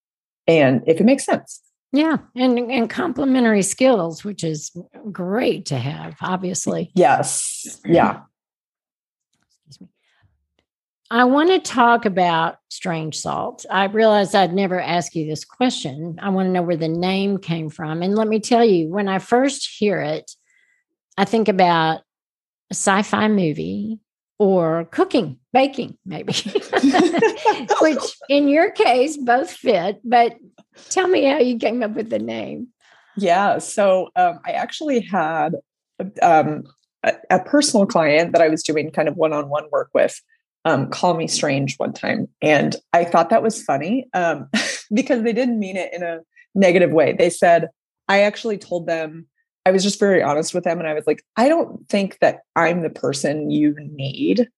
and 0.46 0.82
if 0.86 1.00
it 1.00 1.04
makes 1.04 1.24
sense. 1.24 1.60
Yeah, 1.92 2.18
and 2.34 2.58
and 2.58 2.90
complementary 2.90 3.62
skills, 3.62 4.24
which 4.24 4.44
is 4.44 4.76
great 5.10 5.66
to 5.66 5.78
have, 5.78 6.16
obviously. 6.20 6.90
Yes. 6.94 7.80
Yeah. 7.86 8.20
Excuse 9.56 9.80
me. 9.80 9.88
I 11.10 11.24
want 11.24 11.50
to 11.50 11.60
talk 11.60 12.04
about 12.04 12.56
strange 12.68 13.16
salt. 13.16 13.64
I 13.70 13.84
realized 13.84 14.34
I'd 14.34 14.52
never 14.52 14.80
ask 14.80 15.14
you 15.14 15.26
this 15.26 15.44
question. 15.44 16.18
I 16.20 16.30
want 16.30 16.48
to 16.48 16.52
know 16.52 16.62
where 16.62 16.76
the 16.76 16.88
name 16.88 17.38
came 17.38 17.70
from. 17.70 18.02
And 18.02 18.16
let 18.16 18.26
me 18.26 18.40
tell 18.40 18.64
you, 18.64 18.88
when 18.88 19.08
I 19.08 19.20
first 19.20 19.70
hear 19.78 20.00
it, 20.00 20.32
I 21.16 21.24
think 21.24 21.48
about 21.48 22.00
a 22.70 22.74
sci-fi 22.74 23.28
movie 23.28 24.00
or 24.38 24.86
cooking, 24.90 25.38
baking, 25.52 25.96
maybe, 26.04 26.32
which 27.80 28.02
in 28.28 28.48
your 28.48 28.70
case 28.70 29.16
both 29.16 29.50
fit. 29.50 30.00
But 30.04 30.36
tell 30.90 31.08
me 31.08 31.24
how 31.24 31.38
you 31.38 31.58
came 31.58 31.82
up 31.82 31.92
with 31.92 32.10
the 32.10 32.18
name. 32.18 32.68
Yeah. 33.16 33.58
So 33.58 34.10
um, 34.16 34.40
I 34.46 34.52
actually 34.52 35.00
had 35.00 35.56
um, 36.20 36.64
a, 37.02 37.14
a, 37.30 37.40
personal 37.40 37.86
client 37.86 38.32
that 38.32 38.42
I 38.42 38.48
was 38.48 38.62
doing 38.62 38.90
kind 38.90 39.08
of 39.08 39.16
one 39.16 39.32
on 39.32 39.48
one 39.48 39.64
work 39.72 39.88
with 39.94 40.20
um, 40.66 40.90
call 40.90 41.14
me 41.14 41.26
strange 41.26 41.76
one 41.76 41.92
time. 41.92 42.28
And 42.42 42.76
I 42.92 43.04
thought 43.04 43.30
that 43.30 43.42
was 43.42 43.62
funny 43.62 44.06
um, 44.12 44.48
because 44.92 45.22
they 45.22 45.32
didn't 45.32 45.58
mean 45.58 45.76
it 45.76 45.94
in 45.94 46.02
a 46.02 46.20
negative 46.54 46.90
way. 46.90 47.12
They 47.12 47.30
said, 47.30 47.68
I 48.08 48.20
actually 48.20 48.58
told 48.58 48.86
them 48.86 49.26
I 49.66 49.72
was 49.72 49.82
just 49.82 49.98
very 49.98 50.22
honest 50.22 50.54
with 50.54 50.62
them 50.62 50.78
and 50.78 50.86
I 50.86 50.94
was 50.94 51.08
like, 51.08 51.24
I 51.36 51.48
don't 51.48 51.86
think 51.88 52.18
that 52.20 52.42
I'm 52.54 52.82
the 52.82 52.88
person 52.88 53.50
you 53.50 53.74
need 53.76 54.48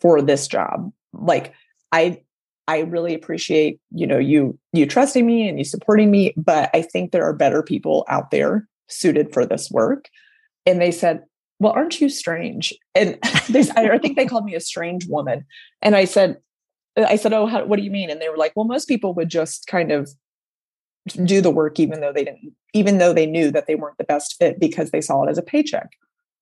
for 0.00 0.22
this 0.22 0.46
job. 0.46 0.92
Like 1.12 1.52
I 1.90 2.22
I 2.68 2.82
really 2.82 3.12
appreciate, 3.12 3.80
you 3.90 4.06
know, 4.06 4.18
you 4.18 4.56
you 4.72 4.86
trusting 4.86 5.26
me 5.26 5.48
and 5.48 5.58
you 5.58 5.64
supporting 5.64 6.12
me, 6.12 6.32
but 6.36 6.70
I 6.72 6.80
think 6.80 7.10
there 7.10 7.24
are 7.24 7.34
better 7.34 7.60
people 7.60 8.06
out 8.08 8.30
there 8.30 8.68
suited 8.88 9.32
for 9.32 9.44
this 9.44 9.68
work. 9.68 10.08
And 10.64 10.80
they 10.80 10.92
said, 10.92 11.24
"Well, 11.58 11.72
aren't 11.72 12.00
you 12.00 12.08
strange?" 12.08 12.72
And 12.94 13.18
I 13.24 13.98
think 13.98 14.16
they 14.16 14.26
called 14.26 14.44
me 14.44 14.54
a 14.54 14.60
strange 14.60 15.08
woman. 15.08 15.44
And 15.82 15.96
I 15.96 16.04
said, 16.04 16.36
I 16.96 17.16
said, 17.16 17.32
"Oh, 17.32 17.46
how, 17.46 17.64
what 17.64 17.78
do 17.78 17.82
you 17.82 17.90
mean?" 17.90 18.10
And 18.10 18.22
they 18.22 18.28
were 18.28 18.36
like, 18.36 18.52
"Well, 18.54 18.64
most 18.64 18.86
people 18.86 19.12
would 19.14 19.28
just 19.28 19.66
kind 19.66 19.90
of 19.90 20.08
do 21.24 21.40
the 21.40 21.50
work 21.50 21.80
even 21.80 22.00
though 22.00 22.12
they 22.12 22.24
didn't 22.24 22.54
even 22.74 22.98
though 22.98 23.12
they 23.12 23.26
knew 23.26 23.50
that 23.50 23.66
they 23.66 23.74
weren't 23.74 23.98
the 23.98 24.04
best 24.04 24.36
fit 24.38 24.58
because 24.60 24.90
they 24.90 25.00
saw 25.00 25.24
it 25.24 25.30
as 25.30 25.38
a 25.38 25.42
paycheck." 25.42 25.90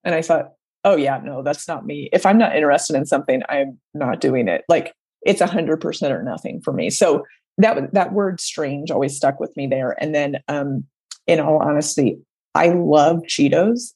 And 0.04 0.14
I 0.14 0.22
thought, 0.22 0.52
"Oh 0.84 0.96
yeah, 0.96 1.20
no, 1.22 1.42
that's 1.42 1.66
not 1.66 1.86
me. 1.86 2.08
If 2.12 2.26
I'm 2.26 2.38
not 2.38 2.54
interested 2.54 2.96
in 2.96 3.06
something, 3.06 3.42
I'm 3.48 3.78
not 3.94 4.20
doing 4.20 4.48
it." 4.48 4.64
Like 4.68 4.94
it's 5.22 5.40
a 5.40 5.46
hundred 5.46 5.80
percent 5.80 6.12
or 6.12 6.22
nothing 6.22 6.60
for 6.62 6.72
me. 6.72 6.90
So 6.90 7.24
that 7.58 7.92
that 7.92 8.12
word 8.12 8.40
strange 8.40 8.90
always 8.90 9.16
stuck 9.16 9.40
with 9.40 9.56
me 9.56 9.66
there. 9.66 9.96
And 10.02 10.14
then 10.14 10.38
um 10.48 10.84
in 11.26 11.40
all 11.40 11.62
honesty, 11.62 12.18
I 12.54 12.68
love 12.68 13.20
Cheetos. 13.28 13.92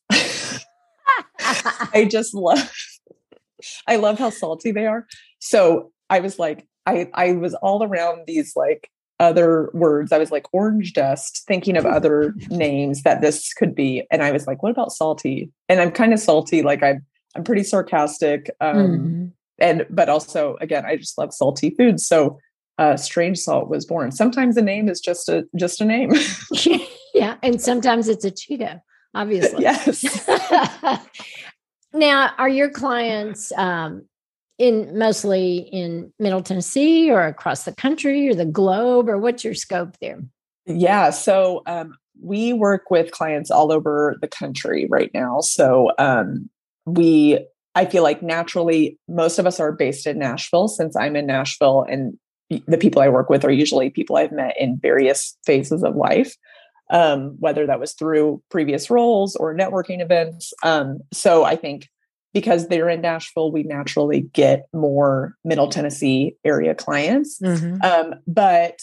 I 1.40 2.06
just 2.10 2.34
love 2.34 2.72
I 3.86 3.96
love 3.96 4.18
how 4.18 4.30
salty 4.30 4.72
they 4.72 4.86
are. 4.86 5.06
So 5.38 5.92
I 6.10 6.20
was 6.20 6.38
like, 6.38 6.66
I 6.86 7.08
I 7.14 7.32
was 7.32 7.54
all 7.54 7.82
around 7.82 8.24
these 8.26 8.52
like 8.56 8.90
other 9.20 9.70
words. 9.72 10.12
I 10.12 10.18
was 10.18 10.30
like 10.30 10.46
orange 10.52 10.92
dust, 10.92 11.44
thinking 11.46 11.76
of 11.76 11.86
other 11.86 12.34
names 12.50 13.02
that 13.02 13.20
this 13.20 13.52
could 13.54 13.74
be. 13.74 14.06
And 14.10 14.22
I 14.22 14.32
was 14.32 14.46
like, 14.46 14.62
what 14.62 14.72
about 14.72 14.92
salty? 14.92 15.50
And 15.68 15.80
I'm 15.80 15.90
kind 15.90 16.12
of 16.12 16.18
salty, 16.18 16.62
like 16.62 16.82
I'm 16.82 17.04
I'm 17.36 17.44
pretty 17.44 17.64
sarcastic. 17.64 18.50
Um 18.60 18.76
mm. 18.76 19.32
and 19.58 19.86
but 19.90 20.08
also 20.08 20.56
again, 20.60 20.84
I 20.84 20.96
just 20.96 21.18
love 21.18 21.32
salty 21.32 21.70
foods. 21.70 22.06
So 22.06 22.38
uh 22.78 22.96
strange 22.96 23.38
salt 23.38 23.68
was 23.68 23.86
born. 23.86 24.12
Sometimes 24.12 24.56
a 24.56 24.62
name 24.62 24.88
is 24.88 25.00
just 25.00 25.28
a 25.28 25.44
just 25.56 25.80
a 25.80 25.84
name. 25.84 26.12
yeah. 27.14 27.36
And 27.42 27.60
sometimes 27.60 28.08
it's 28.08 28.24
a 28.24 28.30
Cheeto, 28.30 28.80
obviously. 29.14 29.62
Yes. 29.62 30.04
Now, 31.94 32.32
are 32.38 32.48
your 32.48 32.70
clients 32.70 33.52
um, 33.52 34.06
in 34.58 34.96
mostly 34.96 35.56
in 35.72 36.12
Middle 36.18 36.42
Tennessee 36.42 37.10
or 37.10 37.22
across 37.22 37.64
the 37.64 37.72
country 37.72 38.28
or 38.28 38.34
the 38.34 38.44
globe, 38.44 39.08
or 39.08 39.18
what's 39.18 39.44
your 39.44 39.54
scope 39.54 39.96
there? 40.00 40.20
Yeah, 40.66 41.10
so 41.10 41.62
um, 41.66 41.96
we 42.22 42.52
work 42.52 42.90
with 42.90 43.10
clients 43.10 43.50
all 43.50 43.72
over 43.72 44.16
the 44.20 44.28
country 44.28 44.86
right 44.88 45.10
now. 45.12 45.40
So 45.40 45.90
um, 45.98 46.48
we, 46.86 47.44
I 47.74 47.84
feel 47.84 48.02
like 48.02 48.22
naturally, 48.22 48.98
most 49.08 49.38
of 49.38 49.46
us 49.46 49.60
are 49.60 49.72
based 49.72 50.06
in 50.06 50.18
Nashville 50.18 50.68
since 50.68 50.96
I'm 50.96 51.16
in 51.16 51.26
Nashville, 51.26 51.84
and 51.88 52.18
the 52.66 52.78
people 52.78 53.02
I 53.02 53.08
work 53.08 53.28
with 53.28 53.44
are 53.44 53.52
usually 53.52 53.90
people 53.90 54.16
I've 54.16 54.32
met 54.32 54.54
in 54.58 54.78
various 54.78 55.36
phases 55.44 55.82
of 55.82 55.96
life 55.96 56.34
um, 56.90 57.36
whether 57.38 57.66
that 57.66 57.80
was 57.80 57.92
through 57.94 58.42
previous 58.50 58.90
roles 58.90 59.36
or 59.36 59.54
networking 59.54 60.02
events. 60.02 60.52
Um, 60.62 61.00
so 61.12 61.44
I 61.44 61.56
think 61.56 61.88
because 62.34 62.68
they're 62.68 62.90
in 62.90 63.00
Nashville, 63.00 63.50
we 63.50 63.62
naturally 63.62 64.22
get 64.32 64.66
more 64.74 65.36
Middle 65.44 65.68
Tennessee 65.68 66.36
area 66.44 66.74
clients. 66.74 67.40
Mm-hmm. 67.40 67.80
Um, 67.82 68.16
but 68.26 68.80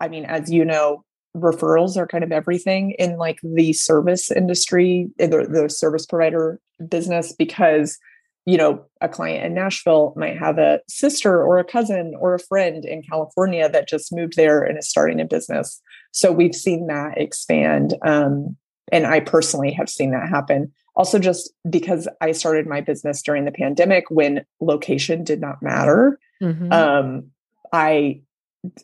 I 0.00 0.06
mean, 0.06 0.26
as 0.26 0.52
you 0.52 0.64
know, 0.64 1.02
referrals 1.36 1.96
are 1.96 2.06
kind 2.06 2.22
of 2.22 2.30
everything 2.30 2.92
in 2.92 3.16
like 3.16 3.40
the 3.42 3.72
service 3.72 4.30
industry, 4.30 5.08
the, 5.18 5.48
the 5.50 5.68
service 5.68 6.06
provider 6.06 6.60
business, 6.88 7.32
because 7.32 7.98
you 8.46 8.58
know, 8.58 8.84
a 9.00 9.08
client 9.08 9.46
in 9.46 9.54
Nashville 9.54 10.12
might 10.16 10.38
have 10.38 10.58
a 10.58 10.80
sister 10.86 11.42
or 11.42 11.58
a 11.58 11.64
cousin 11.64 12.12
or 12.20 12.34
a 12.34 12.38
friend 12.38 12.84
in 12.84 13.02
California 13.02 13.70
that 13.70 13.88
just 13.88 14.14
moved 14.14 14.36
there 14.36 14.62
and 14.62 14.76
is 14.76 14.88
starting 14.88 15.18
a 15.18 15.24
business. 15.24 15.80
So 16.12 16.30
we've 16.30 16.54
seen 16.54 16.86
that 16.88 17.16
expand. 17.16 17.94
Um, 18.04 18.56
and 18.92 19.06
I 19.06 19.20
personally 19.20 19.72
have 19.72 19.88
seen 19.88 20.10
that 20.10 20.28
happen. 20.28 20.72
Also, 20.96 21.18
just 21.18 21.52
because 21.68 22.08
I 22.20 22.32
started 22.32 22.66
my 22.66 22.80
business 22.80 23.22
during 23.22 23.44
the 23.44 23.52
pandemic 23.52 24.04
when 24.10 24.44
location 24.60 25.24
did 25.24 25.40
not 25.40 25.62
matter, 25.62 26.18
mm-hmm. 26.40 26.72
um, 26.72 27.30
I 27.72 28.22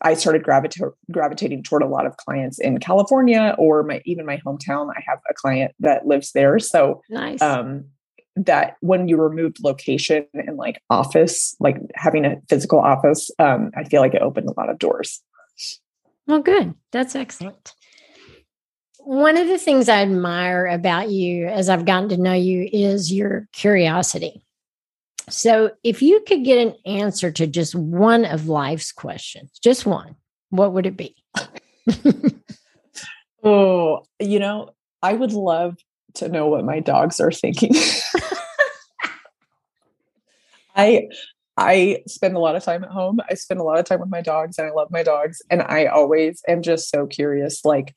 I 0.03 0.15
started 0.15 0.43
gravita- 0.43 0.93
gravitating 1.11 1.63
toward 1.63 1.83
a 1.83 1.87
lot 1.87 2.07
of 2.07 2.17
clients 2.17 2.59
in 2.59 2.79
California 2.79 3.55
or 3.59 3.83
my 3.83 4.03
even 4.05 4.27
my 4.27 4.39
hometown. 4.45 4.91
I 4.91 5.03
have 5.07 5.21
a 5.31 5.35
client 5.35 5.73
that 5.81 6.07
lives 6.07 6.33
there, 6.33 6.59
so 6.59 7.01
nice. 7.09 7.41
Um, 7.41 7.85
that 8.37 8.77
when 8.81 9.09
you 9.09 9.21
removed 9.21 9.59
location 9.63 10.25
and 10.35 10.57
like 10.57 10.83
office, 10.89 11.55
like 11.61 11.77
having 11.95 12.25
a 12.25 12.37
physical 12.49 12.79
office, 12.79 13.31
um, 13.39 13.71
I 13.77 13.85
feel 13.85 14.01
like 14.01 14.15
it 14.15 14.23
opened 14.23 14.49
a 14.49 14.59
lot 14.59 14.71
of 14.71 14.79
doors. 14.79 15.21
Well, 16.27 16.41
good. 16.41 16.75
That's 16.93 17.17
excellent. 17.17 17.75
One 19.05 19.37
of 19.37 19.49
the 19.49 19.59
things 19.59 19.89
I 19.89 20.03
admire 20.03 20.67
about 20.67 21.11
you 21.11 21.47
as 21.47 21.69
I've 21.69 21.85
gotten 21.85 22.09
to 22.11 22.17
know 22.17 22.33
you 22.33 22.69
is 22.73 23.13
your 23.13 23.49
curiosity. 23.53 24.43
So, 25.29 25.71
if 25.85 26.03
you 26.03 26.23
could 26.27 26.45
get 26.45 26.59
an 26.59 26.75
answer 26.85 27.31
to 27.33 27.47
just 27.47 27.75
one 27.75 28.25
of 28.25 28.49
life's 28.49 28.93
questions, 28.93 29.51
just 29.63 29.87
one, 29.87 30.17
what 30.51 30.73
would 30.73 30.87
it 30.87 30.97
be? 30.97 31.17
oh, 33.45 34.05
you 34.19 34.39
know, 34.39 34.71
I 35.03 35.13
would 35.13 35.33
love 35.33 35.77
to 36.15 36.29
know 36.29 36.49
what 36.49 36.65
my 36.65 36.81
dogs 36.81 37.21
are 37.21 37.33
thinking. 37.33 37.73
I 40.77 41.09
I 41.57 42.03
spend 42.07 42.37
a 42.37 42.41
lot 42.41 42.57
of 42.57 42.65
time 42.65 42.85
at 42.85 42.91
home. 42.91 43.21
I 43.29 43.35
spend 43.35 43.61
a 43.61 43.65
lot 43.65 43.79
of 43.79 43.85
time 43.85 44.01
with 44.01 44.09
my 44.09 44.23
dogs 44.23 44.59
and 44.59 44.67
I 44.67 44.73
love 44.73 44.91
my 44.91 45.03
dogs 45.03 45.43
and 45.51 45.63
I 45.63 45.87
always 45.87 46.43
am 46.49 46.63
just 46.63 46.91
so 46.91 47.07
curious 47.07 47.65
like 47.65 47.95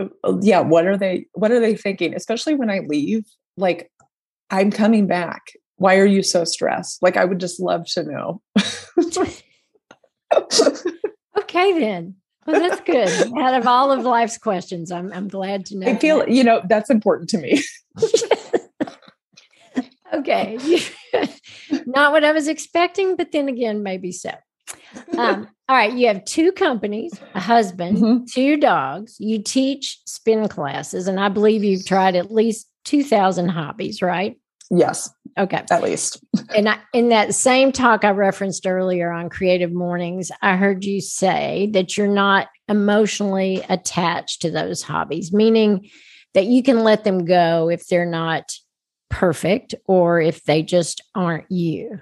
Uh, 0.00 0.38
yeah, 0.40 0.60
what 0.60 0.86
are 0.86 0.96
they 0.96 1.26
what 1.32 1.50
are 1.50 1.60
they 1.60 1.74
thinking 1.74 2.14
especially 2.14 2.54
when 2.54 2.70
I 2.70 2.80
leave 2.86 3.24
like 3.56 3.90
I'm 4.50 4.70
coming 4.70 5.06
back. 5.06 5.52
Why 5.76 5.98
are 5.98 6.06
you 6.06 6.22
so 6.22 6.44
stressed? 6.44 7.02
Like 7.02 7.16
I 7.16 7.24
would 7.24 7.38
just 7.38 7.60
love 7.60 7.86
to 7.92 8.02
know. 8.04 8.42
okay 11.38 11.78
then. 11.78 12.16
Well, 12.46 12.60
that's 12.60 12.80
good. 12.80 13.10
Out 13.38 13.54
of 13.54 13.66
all 13.66 13.92
of 13.92 14.04
life's 14.04 14.38
questions, 14.38 14.90
I'm 14.90 15.12
I'm 15.12 15.28
glad 15.28 15.66
to 15.66 15.76
know. 15.76 15.86
I 15.86 15.96
feel 15.96 16.20
that. 16.20 16.30
you 16.30 16.42
know 16.42 16.62
that's 16.66 16.88
important 16.88 17.28
to 17.30 17.38
me. 17.38 17.62
okay, 20.14 20.58
not 21.86 22.12
what 22.12 22.24
I 22.24 22.32
was 22.32 22.48
expecting, 22.48 23.16
but 23.16 23.32
then 23.32 23.48
again, 23.48 23.82
maybe 23.82 24.12
so. 24.12 24.30
Um, 25.16 25.48
all 25.68 25.76
right, 25.76 25.92
you 25.92 26.06
have 26.08 26.24
two 26.24 26.52
companies, 26.52 27.12
a 27.34 27.40
husband, 27.40 27.98
mm-hmm. 27.98 28.24
two 28.32 28.56
dogs. 28.56 29.16
You 29.18 29.42
teach 29.42 30.00
spin 30.06 30.48
classes, 30.48 31.08
and 31.08 31.20
I 31.20 31.28
believe 31.28 31.64
you've 31.64 31.86
tried 31.86 32.16
at 32.16 32.32
least 32.32 32.68
two 32.84 33.04
thousand 33.04 33.50
hobbies, 33.50 34.00
right? 34.00 34.36
Yes. 34.70 35.10
Okay. 35.38 35.64
At 35.70 35.82
least. 35.82 36.22
and 36.54 36.68
I, 36.68 36.78
in 36.92 37.10
that 37.10 37.34
same 37.34 37.72
talk 37.72 38.04
I 38.04 38.10
referenced 38.10 38.66
earlier 38.66 39.10
on 39.10 39.30
Creative 39.30 39.72
Mornings, 39.72 40.30
I 40.42 40.56
heard 40.56 40.84
you 40.84 41.00
say 41.00 41.70
that 41.72 41.96
you're 41.96 42.08
not 42.08 42.48
emotionally 42.68 43.64
attached 43.68 44.42
to 44.42 44.50
those 44.50 44.82
hobbies, 44.82 45.32
meaning 45.32 45.88
that 46.34 46.46
you 46.46 46.62
can 46.62 46.82
let 46.82 47.04
them 47.04 47.24
go 47.24 47.70
if 47.70 47.86
they're 47.86 48.04
not 48.04 48.52
perfect 49.10 49.74
or 49.86 50.20
if 50.20 50.44
they 50.44 50.62
just 50.62 51.02
aren't 51.14 51.50
you. 51.50 52.00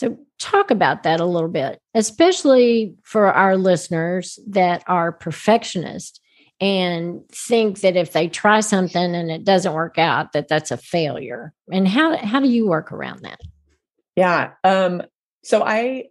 So, 0.00 0.16
talk 0.38 0.70
about 0.70 1.02
that 1.02 1.20
a 1.20 1.26
little 1.26 1.50
bit, 1.50 1.78
especially 1.92 2.94
for 3.02 3.30
our 3.30 3.58
listeners 3.58 4.38
that 4.48 4.82
are 4.86 5.12
perfectionists 5.12 6.18
and 6.58 7.20
think 7.28 7.80
that 7.80 7.96
if 7.96 8.12
they 8.12 8.26
try 8.26 8.60
something 8.60 9.14
and 9.14 9.30
it 9.30 9.44
doesn't 9.44 9.74
work 9.74 9.98
out 9.98 10.32
that 10.32 10.48
that's 10.48 10.70
a 10.70 10.78
failure. 10.78 11.52
And 11.70 11.86
how 11.86 12.16
how 12.16 12.40
do 12.40 12.48
you 12.48 12.66
work 12.66 12.90
around 12.92 13.20
that? 13.24 13.40
Yeah 14.16 14.52
um 14.64 15.02
so 15.44 15.62
i 15.62 16.04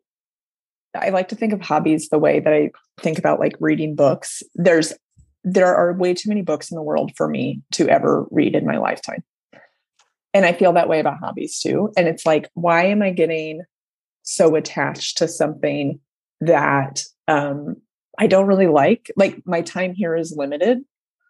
i 0.96 1.10
like 1.10 1.30
to 1.30 1.36
think 1.36 1.52
of 1.52 1.62
hobbies 1.62 2.10
the 2.10 2.20
way 2.20 2.40
that 2.40 2.54
i 2.54 2.70
think 3.02 3.18
about 3.18 3.40
like 3.40 3.56
reading 3.60 3.96
books. 3.96 4.44
There's 4.54 4.94
there 5.44 5.74
are 5.76 5.94
way 5.94 6.14
too 6.14 6.30
many 6.30 6.44
books 6.44 6.70
in 6.70 6.76
the 6.76 6.84
world 6.84 7.12
for 7.16 7.28
me 7.28 7.64
to 7.72 7.90
ever 7.90 8.28
read 8.30 8.54
in 8.54 8.68
my 8.68 8.78
lifetime. 8.78 9.24
And 10.36 10.46
i 10.46 10.54
feel 10.54 10.74
that 10.74 10.90
way 10.90 11.00
about 11.00 11.18
hobbies 11.18 11.58
too. 11.58 11.92
And 11.98 12.08
it's 12.08 12.28
like 12.28 12.52
why 12.54 12.84
am 12.86 13.02
i 13.02 13.10
getting 13.10 13.64
so 14.30 14.56
attached 14.56 15.18
to 15.18 15.28
something 15.28 16.00
that 16.42 17.04
um 17.28 17.76
I 18.18 18.28
don't 18.28 18.48
really 18.48 18.68
like. 18.68 19.12
Like 19.16 19.42
my 19.46 19.62
time 19.62 19.94
here 19.94 20.16
is 20.16 20.36
limited. 20.36 20.80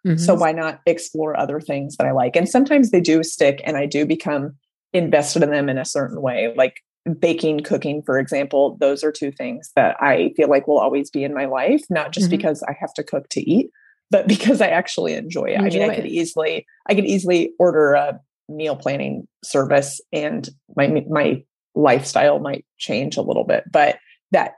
Mm-hmm. 0.06 0.18
So 0.18 0.34
why 0.34 0.52
not 0.52 0.80
explore 0.86 1.38
other 1.38 1.60
things 1.60 1.96
that 1.96 2.06
I 2.06 2.12
like? 2.12 2.34
And 2.34 2.48
sometimes 2.48 2.90
they 2.90 3.00
do 3.00 3.22
stick 3.22 3.60
and 3.64 3.76
I 3.76 3.86
do 3.86 4.04
become 4.04 4.56
invested 4.92 5.42
in 5.42 5.50
them 5.50 5.68
in 5.68 5.78
a 5.78 5.84
certain 5.84 6.20
way. 6.20 6.52
Like 6.56 6.80
baking, 7.18 7.60
cooking, 7.60 8.02
for 8.02 8.18
example, 8.18 8.76
those 8.80 9.04
are 9.04 9.12
two 9.12 9.30
things 9.30 9.70
that 9.76 9.96
I 10.00 10.32
feel 10.36 10.48
like 10.48 10.66
will 10.66 10.80
always 10.80 11.10
be 11.10 11.22
in 11.22 11.34
my 11.34 11.44
life, 11.44 11.82
not 11.90 12.12
just 12.12 12.26
mm-hmm. 12.26 12.36
because 12.36 12.62
I 12.64 12.74
have 12.80 12.92
to 12.94 13.04
cook 13.04 13.28
to 13.30 13.40
eat, 13.40 13.70
but 14.10 14.26
because 14.34 14.60
I 14.60 14.68
actually 14.68 15.14
enjoy 15.14 15.44
it. 15.44 15.60
Enjoy 15.60 15.78
I 15.78 15.82
mean, 15.82 15.90
I 15.90 15.94
could 15.94 16.06
easily, 16.06 16.66
I 16.88 16.94
could 16.94 17.06
easily 17.06 17.52
order 17.58 17.92
a 17.92 18.20
meal 18.48 18.74
planning 18.74 19.28
service 19.44 20.00
and 20.12 20.48
my 20.76 21.04
my 21.08 21.44
lifestyle 21.74 22.38
might 22.38 22.64
change 22.78 23.16
a 23.16 23.22
little 23.22 23.44
bit, 23.44 23.64
but 23.70 23.98
that 24.30 24.54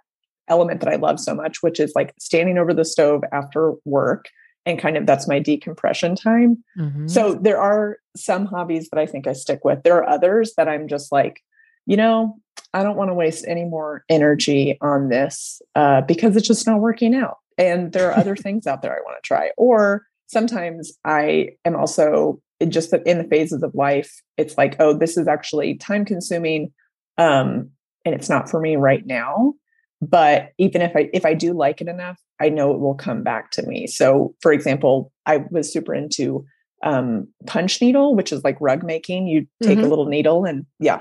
element 0.49 0.81
that 0.81 0.93
I 0.93 0.97
love 0.97 1.21
so 1.21 1.35
much, 1.35 1.63
which 1.63 1.81
is 1.81 1.93
like 1.95 2.15
standing 2.19 2.59
over 2.59 2.75
the 2.75 2.85
stove 2.85 3.23
after 3.33 3.75
work 3.85 4.27
and 4.65 4.79
kind 4.79 4.97
of 4.97 5.07
that's 5.07 5.29
my 5.29 5.39
decompression 5.39 6.15
time. 6.15 6.63
Mm-hmm. 6.79 7.09
So 7.09 7.35
there 7.35 7.61
are 7.61 7.99
some 8.17 8.47
hobbies 8.47 8.89
that 8.91 9.01
I 9.01 9.07
think 9.07 9.27
I 9.27 9.33
stick 9.33 9.65
with. 9.65 9.83
There 9.83 9.97
are 9.97 10.09
others 10.09 10.55
that 10.57 10.69
I'm 10.69 10.89
just 10.89 11.11
like, 11.11 11.41
you 11.87 11.97
know, 11.97 12.39
I 12.75 12.83
don't 12.83 12.97
want 12.97 13.11
to 13.11 13.15
waste 13.15 13.45
any 13.49 13.65
more 13.65 14.05
energy 14.09 14.79
on 14.81 15.09
this 15.09 15.61
uh, 15.75 16.03
because 16.03 16.37
it's 16.37 16.47
just 16.47 16.67
not 16.67 16.81
working 16.81 17.15
out. 17.15 17.39
And 17.59 17.93
there 17.93 18.11
are 18.11 18.17
other 18.17 18.37
things 18.37 18.67
out 18.67 18.83
there 18.83 18.93
I 18.93 19.03
want 19.05 19.23
to 19.23 19.27
try. 19.27 19.51
Or 19.57 20.07
sometimes 20.27 20.93
I 21.05 21.51
am 21.65 21.77
also 21.77 22.41
just 22.69 22.93
in 22.93 23.19
the 23.19 23.25
phases 23.25 23.63
of 23.63 23.75
life, 23.75 24.23
it's 24.37 24.57
like, 24.57 24.77
oh, 24.79 24.97
this 24.97 25.17
is 25.17 25.27
actually 25.27 25.75
time 25.75 26.05
consuming. 26.05 26.73
Um, 27.19 27.71
and 28.05 28.15
it's 28.15 28.29
not 28.29 28.51
for 28.51 28.61
me 28.61 28.77
right 28.77 29.07
now. 29.07 29.55
But 30.01 30.51
even 30.59 30.83
if 30.83 30.97
I 30.97 31.09
if 31.13 31.25
I 31.25 31.35
do 31.35 31.53
like 31.53 31.81
it 31.81 31.87
enough, 31.87 32.19
I 32.41 32.49
know 32.49 32.73
it 32.73 32.81
will 32.81 32.95
come 32.95 33.23
back 33.23 33.53
to 33.53 33.63
me. 33.63 33.87
So 33.87 34.35
for 34.41 34.53
example, 34.53 35.13
I 35.27 35.45
was 35.51 35.73
super 35.73 35.95
into 35.95 36.45
um, 36.83 37.29
punch 37.47 37.81
needle, 37.81 38.17
which 38.17 38.33
is 38.33 38.43
like 38.43 38.57
rug 38.61 38.83
making. 38.83 39.29
You 39.29 39.47
take 39.63 39.79
mm-hmm. 39.79 39.87
a 39.87 39.89
little 39.89 40.07
needle 40.07 40.45
and 40.45 40.67
yeah. 40.81 41.01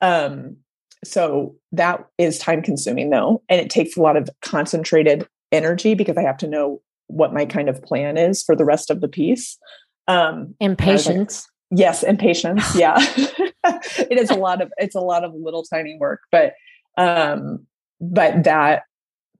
Um, 0.00 0.58
so 1.04 1.56
that 1.72 2.06
is 2.18 2.38
time 2.38 2.62
consuming 2.62 3.10
though. 3.10 3.42
And 3.48 3.60
it 3.60 3.68
takes 3.68 3.96
a 3.96 4.02
lot 4.02 4.16
of 4.16 4.30
concentrated 4.42 5.26
energy 5.50 5.94
because 5.94 6.16
I 6.16 6.22
have 6.22 6.38
to 6.38 6.48
know 6.48 6.80
what 7.08 7.34
my 7.34 7.46
kind 7.46 7.68
of 7.68 7.82
plan 7.82 8.16
is 8.16 8.42
for 8.42 8.56
the 8.56 8.64
rest 8.64 8.90
of 8.90 9.00
the 9.00 9.08
piece. 9.08 9.58
Um, 10.08 10.54
and 10.60 10.78
patience. 10.78 11.48
Yes, 11.70 12.02
and 12.02 12.18
patience. 12.18 12.74
Yeah. 12.76 12.96
it 13.66 14.18
is 14.18 14.30
a 14.30 14.34
lot 14.34 14.62
of, 14.62 14.72
it's 14.78 14.94
a 14.94 15.00
lot 15.00 15.24
of 15.24 15.34
little 15.34 15.64
tiny 15.64 15.96
work, 15.98 16.20
but, 16.30 16.54
um, 16.96 17.66
but 18.00 18.44
that 18.44 18.82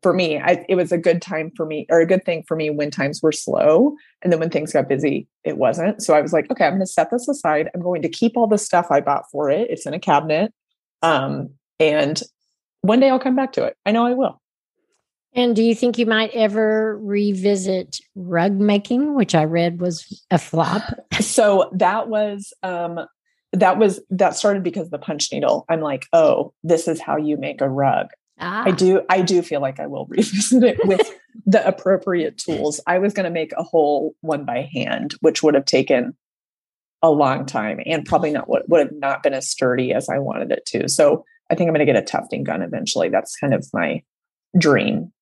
for 0.02 0.12
me, 0.12 0.38
I, 0.38 0.64
it 0.68 0.75
was 0.75 0.92
a 0.92 0.99
good 0.99 1.23
time 1.23 1.50
for 1.56 1.66
me 1.66 1.87
or 1.90 2.00
a 2.00 2.06
good 2.06 2.25
thing 2.25 2.45
for 2.47 2.56
me 2.56 2.71
when 2.71 2.90
times 2.90 3.23
were 3.23 3.33
slow. 3.33 3.97
And 4.23 4.33
then 4.33 4.40
when 4.40 4.50
things 4.50 4.73
got 4.73 4.88
busy, 4.88 5.26
it 5.45 5.59
wasn't. 5.59 6.02
So 6.02 6.14
I 6.14 6.21
was 6.21 6.33
like, 6.33 6.50
okay, 6.50 6.64
I'm 6.64 6.75
going 6.75 6.80
to 6.80 6.87
set 6.87 7.11
this 7.11 7.28
aside. 7.28 7.71
I'm 7.75 7.83
going 7.83 8.02
to 8.02 8.09
keep 8.09 8.37
all 8.37 8.47
the 8.47 8.59
stuff 8.59 8.88
I 8.90 9.00
bought 9.00 9.25
for 9.30 9.50
it. 9.50 9.68
It's 9.71 9.87
in 9.87 9.95
a 9.95 9.99
cabinet. 9.99 10.52
Um, 11.02 11.50
and 11.80 12.23
one 12.83 13.00
day 13.00 13.11
I'll 13.11 13.18
come 13.18 13.37
back 13.37 13.52
to 13.54 13.64
it. 13.64 13.76
I 13.85 13.92
know 13.92 14.06
I 14.06 14.12
will. 14.12 14.40
And 15.37 15.55
do 15.55 15.62
you 15.62 15.75
think 15.75 15.99
you 15.99 16.07
might 16.07 16.31
ever 16.33 16.99
revisit 16.99 18.00
rug 18.14 18.55
making, 18.55 19.14
which 19.14 19.35
I 19.35 19.45
read 19.45 19.81
was 19.81 20.25
a 20.31 20.38
flop? 20.38 20.83
so 21.21 21.71
that 21.75 22.09
was 22.09 22.52
um 22.62 23.00
that 23.52 23.78
was 23.78 24.00
that 24.11 24.35
started 24.35 24.62
because 24.62 24.90
the 24.90 24.99
punch 24.99 25.31
needle. 25.31 25.66
I'm 25.69 25.81
like, 25.81 26.07
oh, 26.12 26.52
this 26.64 26.88
is 26.88 27.00
how 27.00 27.16
you 27.16 27.37
make 27.37 27.61
a 27.61 27.69
rug. 27.69 28.09
Ah. 28.40 28.64
I 28.64 28.71
do 28.71 29.02
I 29.11 29.21
do 29.21 29.43
feel 29.43 29.61
like 29.61 29.78
I 29.78 29.87
will 29.87 30.07
revisit 30.11 30.62
it 30.62 30.85
with 30.87 31.14
the 31.45 31.66
appropriate 31.66 32.38
tools. 32.38 32.81
I 32.87 32.99
was 32.99 33.12
going 33.12 33.25
to 33.25 33.31
make 33.31 33.52
a 33.52 33.62
whole 33.62 34.14
one 34.23 34.47
by 34.47 34.69
hand, 34.73 35.14
which 35.21 35.43
would 35.43 35.55
have 35.55 35.66
taken 35.66 36.16
a 37.02 37.11
long 37.11 37.45
time 37.45 37.78
and 37.85 38.07
probably 38.07 38.31
not 38.31 38.49
what 38.49 38.69
would 38.71 38.81
have 38.81 38.97
not 38.97 39.23
been 39.23 39.35
as 39.35 39.50
sturdy 39.50 39.93
as 39.93 40.09
I 40.09 40.19
wanted 40.19 40.50
it 40.50 40.64
to. 40.66 40.88
So 40.88 41.25
I 41.50 41.55
think 41.55 41.69
I'm 41.69 41.75
going 41.75 41.87
to 41.87 41.93
get 41.93 42.02
a 42.02 42.05
tufting 42.05 42.43
gun 42.43 42.62
eventually. 42.62 43.11
That's 43.11 43.37
kind 43.37 43.52
of 43.52 43.66
my 43.75 44.02
dream. 44.59 45.12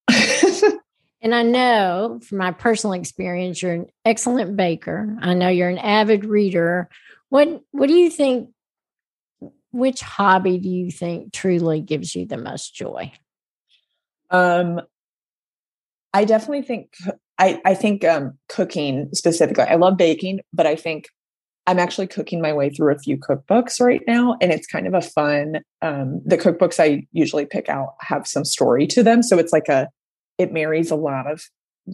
And 1.25 1.35
I 1.35 1.43
know 1.43 2.21
from 2.23 2.37
my 2.39 2.53
personal 2.53 2.93
experience, 2.93 3.63
you're 3.63 3.73
an 3.73 3.87
excellent 4.05 4.57
baker. 4.57 5.17
I 5.23 5.33
know 5.33 5.49
you're 5.49 5.71
an 5.71 5.79
avid 5.79 6.27
reader. 6.27 6.91
What 7.31 7.63
What 7.71 7.89
do 7.89 7.95
you 7.95 8.11
think 8.11 8.51
which 9.73 10.03
hobby 10.03 10.59
do 10.59 10.69
you 10.69 10.91
think 10.91 11.33
truly 11.33 11.81
gives 11.81 12.15
you 12.15 12.27
the 12.27 12.37
most 12.37 12.75
joy? 12.75 13.11
Um, 14.31 14.83
I 16.13 16.27
definitely 16.27 16.63
think 16.63 16.93
I 17.39 17.59
I 17.65 17.75
think 17.75 18.05
um, 18.05 18.39
cooking 18.51 19.09
specifically. 19.15 19.65
I 19.65 19.77
love 19.77 19.97
baking, 19.97 20.41
but 20.53 20.67
I 20.67 20.77
think 20.77 21.07
I'm 21.67 21.79
actually 21.79 22.07
cooking 22.07 22.43
my 22.43 22.53
way 22.53 22.69
through 22.69 22.95
a 22.95 22.99
few 22.99 23.17
cookbooks 23.17 23.81
right 23.81 24.03
now, 24.07 24.37
and 24.43 24.53
it's 24.53 24.67
kind 24.67 24.87
of 24.87 24.93
a 24.93 25.01
fun. 25.01 25.61
Um, 25.81 26.21
the 26.27 26.37
cookbooks 26.37 26.79
I 26.79 27.07
usually 27.13 27.47
pick 27.47 27.71
out 27.71 27.95
have 28.01 28.27
some 28.27 28.45
story 28.45 28.87
to 28.89 29.03
them, 29.03 29.23
so 29.23 29.39
it's 29.39 29.53
like 29.53 29.71
a 29.71 29.89
it 30.39 30.53
marries 30.53 30.91
a 30.91 30.97
lot 30.97 31.31
of 31.31 31.45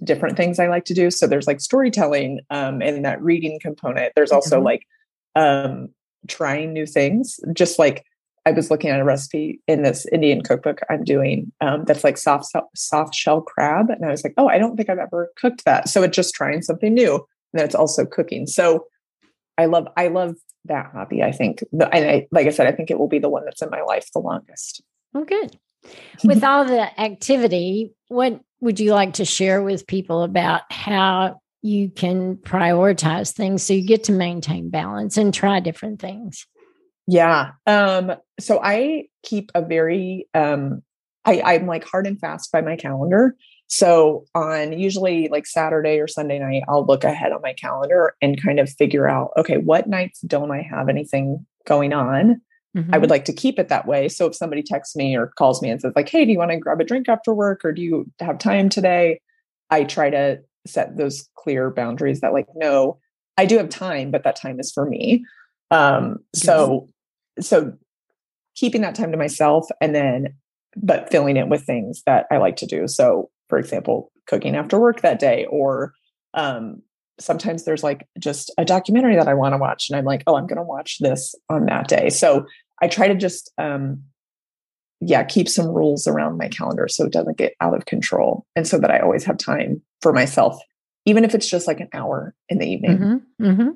different 0.05 0.37
things 0.37 0.59
I 0.59 0.68
like 0.68 0.85
to 0.87 0.94
do. 0.94 1.11
So 1.11 1.26
there's 1.26 1.46
like 1.46 1.61
storytelling 1.61 2.40
um, 2.50 2.81
and 2.81 3.05
that 3.05 3.22
reading 3.22 3.59
component. 3.61 4.12
There's 4.14 4.33
also 4.33 4.57
mm-hmm. 4.57 4.64
like 4.64 4.87
um, 5.35 5.88
trying 6.29 6.72
new 6.72 6.87
things. 6.87 7.40
Just 7.53 7.79
like 7.79 8.05
I 8.46 8.53
was 8.53 8.70
looking 8.70 8.90
at 8.90 9.00
a 9.00 9.05
recipe 9.05 9.61
in 9.66 9.83
this 9.83 10.07
Indian 10.12 10.42
cookbook 10.42 10.81
I'm 10.88 11.05
doing 11.05 11.53
um, 11.61 11.85
that's 11.85 12.05
like 12.05 12.16
soft 12.16 12.53
soft 12.74 13.14
shell 13.14 13.42
crab, 13.42 13.90
and 13.90 14.05
I 14.05 14.11
was 14.11 14.24
like, 14.24 14.35
oh, 14.37 14.48
I 14.48 14.59
don't 14.59 14.76
think 14.76 14.88
I've 14.88 14.98
ever 14.98 15.31
cooked 15.37 15.64
that. 15.64 15.88
So 15.88 16.03
it's 16.03 16.16
just 16.16 16.35
trying 16.35 16.62
something 16.62 16.94
new, 16.94 17.14
and 17.14 17.59
then 17.59 17.64
it's 17.64 17.74
also 17.74 18.07
cooking. 18.07 18.46
So 18.46 18.87
I 19.59 19.66
love 19.66 19.88
I 19.96 20.09
love 20.09 20.37
that 20.66 20.90
hobby. 20.92 21.22
I 21.22 21.33
think, 21.33 21.64
the, 21.72 21.92
and 21.94 22.09
I, 22.09 22.29
like 22.33 22.46
I 22.46 22.50
said, 22.50 22.66
I 22.66 22.72
think 22.72 22.90
it 22.90 22.98
will 22.98 23.09
be 23.09 23.18
the 23.18 23.29
one 23.29 23.44
that's 23.44 23.62
in 23.62 23.70
my 23.70 23.83
life 23.83 24.09
the 24.12 24.20
longest. 24.20 24.83
Oh, 25.14 25.24
good. 25.24 25.59
With 26.25 26.45
all 26.45 26.64
the 26.64 27.01
activity, 27.01 27.95
what 28.09 28.40
would 28.61 28.81
you 28.81 28.93
like 28.95 29.14
to 29.14 29.25
share 29.25 29.62
with 29.62 29.87
people 29.87 30.23
about 30.23 30.62
how 30.71 31.40
you 31.62 31.90
can 31.90 32.37
prioritize 32.37 33.33
things 33.33 33.62
so 33.62 33.75
you 33.75 33.87
get 33.87 34.05
to 34.05 34.12
maintain 34.12 34.71
balance 34.71 35.16
and 35.16 35.33
try 35.33 35.61
different 35.61 36.01
things. 36.01 36.47
Yeah. 37.07 37.53
Um, 37.66 38.12
so 38.38 38.61
I 38.62 39.09
keep 39.23 39.51
a 39.55 39.62
very 39.62 40.29
um 40.35 40.83
I, 41.25 41.43
I'm 41.43 41.66
like 41.66 41.85
hard 41.85 42.07
and 42.07 42.19
fast 42.19 42.51
by 42.51 42.62
my 42.62 42.77
calendar. 42.77 43.37
So 43.66 44.25
on 44.35 44.73
usually 44.79 45.29
like 45.29 45.47
Saturday 45.47 46.01
or 46.01 46.09
Sunday 46.09 46.38
night, 46.38 46.62
I'll 46.66 46.87
look 46.87 47.05
ahead 47.05 47.33
on 47.33 47.43
my 47.43 47.53
calendar 47.53 48.14
and 48.23 48.43
kind 48.43 48.59
of 48.59 48.71
figure 48.71 49.07
out, 49.07 49.33
okay, 49.37 49.59
what 49.59 49.87
nights 49.87 50.21
don't 50.23 50.51
I 50.51 50.62
have 50.62 50.88
anything 50.88 51.47
going 51.66 51.93
on? 51.93 52.40
Mm-hmm. 52.76 52.94
I 52.94 52.98
would 52.98 53.11
like 53.11 53.24
to 53.24 53.33
keep 53.33 53.59
it 53.59 53.68
that 53.68 53.87
way. 53.87 54.09
So 54.09 54.26
if 54.26 54.35
somebody 54.35 54.62
texts 54.62 54.94
me 54.94 55.16
or 55.16 55.33
calls 55.37 55.61
me 55.61 55.70
and 55.70 55.80
says, 55.80 55.92
like, 55.96 56.09
hey, 56.09 56.24
do 56.24 56.30
you 56.30 56.38
want 56.38 56.52
to 56.52 56.56
grab 56.56 56.80
a 56.80 56.85
drink 56.85 57.09
after 57.09 57.35
work 57.35 57.64
or 57.64 57.72
do 57.72 57.83
you 57.83 58.11
have 58.20 58.38
time 58.38 58.68
today? 58.68 59.20
I 59.70 59.85
try 59.85 60.11
to 60.11 60.40
set 60.66 60.96
those 60.96 61.28
clear 61.37 61.70
boundaries 61.70 62.20
that 62.20 62.33
like 62.33 62.46
no 62.54 62.98
i 63.38 63.46
do 63.46 63.56
have 63.56 63.68
time 63.68 64.11
but 64.11 64.24
that 64.24 64.37
time 64.37 64.61
is 64.61 64.70
for 64.72 64.87
me 64.87 65.24
um 65.70 66.18
so 66.35 66.88
so 67.40 67.72
keeping 68.54 68.83
that 68.83 68.94
time 68.94 69.11
to 69.11 69.16
myself 69.16 69.68
and 69.80 69.94
then 69.94 70.28
but 70.76 71.11
filling 71.11 71.37
it 71.37 71.48
with 71.48 71.62
things 71.62 72.02
that 72.04 72.26
i 72.30 72.37
like 72.37 72.56
to 72.56 72.66
do 72.66 72.87
so 72.87 73.30
for 73.48 73.59
example 73.59 74.12
cooking 74.26 74.54
after 74.54 74.78
work 74.78 75.00
that 75.00 75.18
day 75.18 75.46
or 75.46 75.94
um 76.35 76.83
sometimes 77.20 77.64
there's 77.64 77.83
like 77.83 78.06
just 78.18 78.52
a 78.59 78.64
documentary 78.64 79.16
that 79.16 79.28
i 79.28 79.35
want 79.35 79.52
to 79.52 79.59
watch 79.59 79.88
and 79.88 79.98
i'm 79.98 80.04
like 80.04 80.22
oh 80.26 80.37
i'm 80.37 80.46
going 80.46 80.56
to 80.56 80.62
watch 80.62 80.98
this 81.00 81.35
on 81.48 81.66
that 81.66 81.88
day 81.88 82.11
so 82.11 82.46
i 82.83 82.88
try 82.88 83.09
to 83.09 83.14
just 83.14 83.52
um 83.59 84.02
yeah, 85.00 85.24
keep 85.24 85.48
some 85.48 85.66
rules 85.66 86.06
around 86.06 86.37
my 86.37 86.48
calendar 86.48 86.87
so 86.87 87.06
it 87.06 87.12
doesn't 87.12 87.38
get 87.38 87.54
out 87.61 87.74
of 87.74 87.87
control. 87.87 88.46
And 88.54 88.66
so 88.66 88.78
that 88.78 88.90
I 88.90 89.00
always 89.00 89.24
have 89.24 89.38
time 89.38 89.83
for 90.02 90.12
myself, 90.12 90.61
even 91.06 91.24
if 91.24 91.35
it's 91.35 91.48
just 91.48 91.66
like 91.66 91.80
an 91.80 91.88
hour 91.92 92.35
in 92.48 92.59
the 92.59 92.66
evening. 92.66 92.98
Mm-hmm, 92.98 93.44
mm-hmm. 93.44 93.68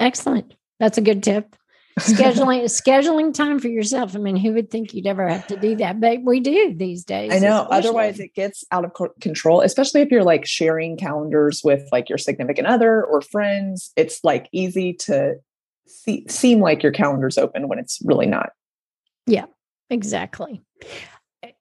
Excellent. 0.00 0.54
That's 0.80 0.98
a 0.98 1.02
good 1.02 1.22
tip. 1.22 1.54
Scheduling 1.98 2.64
scheduling 2.64 3.32
time 3.32 3.58
for 3.58 3.68
yourself. 3.68 4.14
I 4.14 4.18
mean, 4.18 4.36
who 4.36 4.52
would 4.52 4.70
think 4.70 4.92
you'd 4.92 5.06
ever 5.06 5.26
have 5.28 5.46
to 5.46 5.56
do 5.56 5.76
that? 5.76 6.00
But 6.00 6.22
we 6.22 6.40
do 6.40 6.74
these 6.76 7.04
days. 7.04 7.32
I 7.32 7.38
know. 7.38 7.62
Especially. 7.62 7.78
Otherwise, 7.78 8.20
it 8.20 8.34
gets 8.34 8.64
out 8.70 8.84
of 8.84 8.92
control, 9.20 9.62
especially 9.62 10.02
if 10.02 10.10
you're 10.10 10.24
like 10.24 10.46
sharing 10.46 10.96
calendars 10.96 11.62
with 11.64 11.88
like 11.92 12.08
your 12.08 12.18
significant 12.18 12.66
other 12.66 13.02
or 13.02 13.22
friends. 13.22 13.92
It's 13.96 14.22
like 14.22 14.48
easy 14.52 14.92
to 14.94 15.36
see, 15.86 16.26
seem 16.28 16.60
like 16.60 16.82
your 16.82 16.92
calendar's 16.92 17.38
open 17.38 17.68
when 17.68 17.78
it's 17.78 18.00
really 18.04 18.26
not. 18.26 18.50
Yeah. 19.26 19.46
Exactly. 19.90 20.62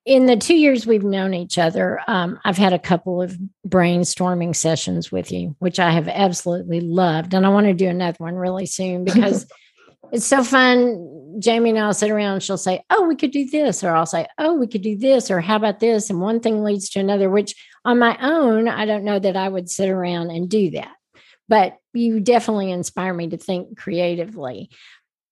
In 0.05 0.25
the 0.25 0.37
two 0.37 0.55
years 0.55 0.85
we've 0.85 1.03
known 1.03 1.33
each 1.33 1.57
other, 1.57 1.99
um, 2.07 2.39
I've 2.43 2.57
had 2.57 2.73
a 2.73 2.79
couple 2.79 3.21
of 3.21 3.37
brainstorming 3.67 4.55
sessions 4.55 5.11
with 5.11 5.31
you, 5.31 5.55
which 5.59 5.79
I 5.79 5.91
have 5.91 6.07
absolutely 6.07 6.81
loved. 6.81 7.33
And 7.33 7.45
I 7.45 7.49
want 7.49 7.67
to 7.67 7.73
do 7.73 7.87
another 7.87 8.17
one 8.19 8.35
really 8.35 8.65
soon 8.65 9.03
because 9.03 9.47
it's 10.11 10.25
so 10.25 10.43
fun. 10.43 11.35
Jamie 11.39 11.71
and 11.71 11.79
I'll 11.79 11.93
sit 11.93 12.11
around 12.11 12.33
and 12.35 12.43
she'll 12.43 12.57
say, 12.57 12.83
Oh, 12.89 13.07
we 13.07 13.15
could 13.15 13.31
do 13.31 13.45
this. 13.45 13.83
Or 13.83 13.95
I'll 13.95 14.05
say, 14.05 14.27
Oh, 14.37 14.53
we 14.53 14.67
could 14.67 14.81
do 14.81 14.97
this. 14.97 15.29
Or 15.29 15.41
how 15.41 15.57
about 15.57 15.79
this? 15.79 16.09
And 16.09 16.21
one 16.21 16.39
thing 16.39 16.63
leads 16.63 16.89
to 16.91 16.99
another, 16.99 17.29
which 17.29 17.55
on 17.83 17.99
my 17.99 18.17
own, 18.21 18.67
I 18.67 18.85
don't 18.85 19.03
know 19.03 19.19
that 19.19 19.35
I 19.35 19.49
would 19.49 19.69
sit 19.69 19.89
around 19.89 20.31
and 20.31 20.49
do 20.49 20.71
that. 20.71 20.93
But 21.47 21.77
you 21.93 22.19
definitely 22.19 22.71
inspire 22.71 23.13
me 23.13 23.29
to 23.29 23.37
think 23.37 23.77
creatively 23.77 24.69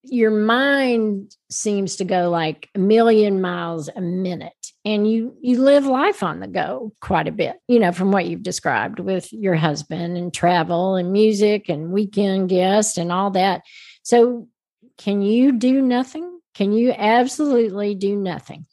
your 0.03 0.31
mind 0.31 1.35
seems 1.49 1.95
to 1.97 2.05
go 2.05 2.29
like 2.29 2.69
a 2.75 2.79
million 2.79 3.39
miles 3.39 3.89
a 3.95 4.01
minute 4.01 4.51
and 4.83 5.09
you 5.09 5.35
you 5.41 5.61
live 5.61 5.85
life 5.85 6.23
on 6.23 6.41
the 6.41 6.47
go 6.47 6.91
quite 6.99 7.27
a 7.27 7.31
bit 7.31 7.55
you 7.67 7.79
know 7.79 7.91
from 7.91 8.11
what 8.11 8.25
you've 8.25 8.43
described 8.43 8.99
with 8.99 9.31
your 9.31 9.55
husband 9.55 10.17
and 10.17 10.33
travel 10.33 10.95
and 10.95 11.13
music 11.13 11.69
and 11.69 11.91
weekend 11.91 12.49
guests 12.49 12.97
and 12.97 13.11
all 13.11 13.31
that 13.31 13.61
so 14.03 14.47
can 14.97 15.21
you 15.21 15.51
do 15.51 15.81
nothing 15.81 16.39
can 16.53 16.71
you 16.71 16.91
absolutely 16.91 17.95
do 17.95 18.15
nothing 18.15 18.65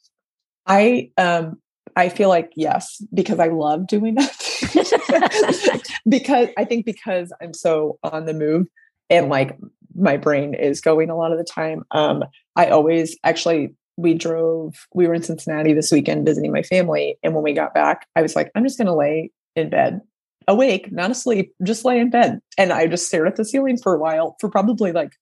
i 0.67 1.11
um 1.17 1.57
i 1.97 2.09
feel 2.09 2.29
like 2.29 2.51
yes 2.57 3.03
because 3.13 3.39
i 3.39 3.49
love 3.49 3.87
doing 3.87 4.15
that 4.17 5.91
because 6.09 6.49
i 6.57 6.65
think 6.65 6.85
because 6.85 7.33
i'm 7.41 7.55
so 7.55 7.99
on 8.03 8.27
the 8.27 8.35
move 8.35 8.67
and 9.09 9.29
like 9.29 9.59
my 9.95 10.17
brain 10.17 10.55
is 10.55 10.81
going 10.81 11.11
a 11.11 11.17
lot 11.17 11.33
of 11.33 11.39
the 11.39 11.45
time. 11.45 11.85
Um, 11.91 12.25
I 12.57 12.69
always 12.69 13.17
actually 13.25 13.75
we 13.97 14.15
drove, 14.15 14.87
we 14.95 15.07
were 15.07 15.15
in 15.15 15.23
Cincinnati 15.23 15.75
this 15.75 15.93
weekend 15.93 16.25
visiting 16.25 16.53
my 16.53 16.63
family. 16.63 17.19
And 17.23 17.35
when 17.35 17.45
we 17.45 17.53
got 17.53 17.75
back, 17.75 18.07
I 18.17 18.23
was 18.23 18.35
like, 18.35 18.51
I'm 18.55 18.65
just 18.65 18.79
going 18.79 18.87
to 18.87 18.95
lay 18.95 19.31
in 19.57 19.69
bed, 19.69 20.01
awake, 20.49 20.91
not 20.91 21.11
asleep, 21.11 21.53
just 21.63 21.85
lay 21.85 21.99
in 21.99 22.09
bed. 22.09 22.41
And 22.57 22.73
I 22.73 22.87
just 22.87 23.09
stared 23.09 23.29
at 23.29 23.37
the 23.37 23.45
ceiling 23.45 23.77
for 23.77 23.95
a 23.95 23.99
while, 23.99 24.37
for 24.41 24.49
probably 24.49 24.93
like 24.93 25.13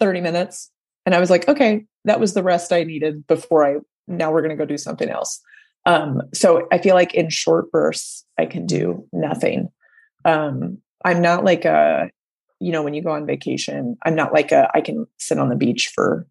30 0.00 0.20
minutes. 0.20 0.70
And 1.06 1.14
I 1.14 1.20
was 1.20 1.30
like, 1.30 1.48
okay, 1.48 1.84
that 2.04 2.20
was 2.20 2.34
the 2.34 2.42
rest 2.42 2.72
I 2.72 2.84
needed 2.84 3.26
before 3.26 3.64
I, 3.64 3.76
now 4.08 4.32
we're 4.32 4.42
going 4.42 4.56
to 4.56 4.62
go 4.62 4.66
do 4.66 4.78
something 4.78 5.08
else. 5.08 5.40
Um, 5.86 6.22
so 6.32 6.66
I 6.72 6.78
feel 6.78 6.94
like 6.94 7.14
in 7.14 7.28
short 7.30 7.70
bursts, 7.70 8.24
I 8.38 8.46
can 8.46 8.66
do 8.66 9.06
nothing. 9.12 9.68
Um, 10.24 10.78
I'm 11.04 11.20
not 11.20 11.44
like 11.44 11.64
a, 11.64 12.10
you 12.60 12.72
know, 12.72 12.82
when 12.82 12.94
you 12.94 13.02
go 13.02 13.10
on 13.10 13.26
vacation, 13.26 13.96
I'm 14.04 14.14
not 14.14 14.32
like 14.32 14.52
a, 14.52 14.70
I 14.74 14.80
can 14.80 15.06
sit 15.18 15.38
on 15.38 15.50
the 15.50 15.56
beach 15.56 15.92
for 15.94 16.26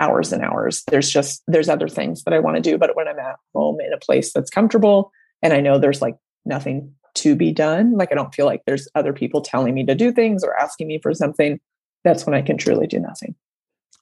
hours 0.00 0.32
and 0.32 0.42
hours. 0.42 0.82
There's 0.88 1.10
just, 1.10 1.42
there's 1.46 1.68
other 1.68 1.88
things 1.88 2.24
that 2.24 2.34
I 2.34 2.40
want 2.40 2.56
to 2.56 2.62
do. 2.62 2.76
But 2.76 2.96
when 2.96 3.06
I'm 3.06 3.18
at 3.18 3.36
home 3.54 3.80
in 3.80 3.92
a 3.92 3.98
place 3.98 4.32
that's 4.32 4.50
comfortable 4.50 5.12
and 5.42 5.52
I 5.52 5.60
know 5.60 5.78
there's 5.78 6.02
like 6.02 6.16
nothing 6.44 6.92
to 7.14 7.36
be 7.36 7.52
done, 7.52 7.92
like 7.96 8.10
I 8.10 8.16
don't 8.16 8.34
feel 8.34 8.46
like 8.46 8.62
there's 8.66 8.88
other 8.94 9.12
people 9.12 9.40
telling 9.40 9.74
me 9.74 9.86
to 9.86 9.94
do 9.94 10.10
things 10.10 10.42
or 10.42 10.58
asking 10.58 10.88
me 10.88 10.98
for 10.98 11.14
something, 11.14 11.60
that's 12.06 12.24
when 12.24 12.34
I 12.34 12.42
can 12.42 12.56
truly 12.56 12.86
do 12.86 13.00
nothing. 13.00 13.34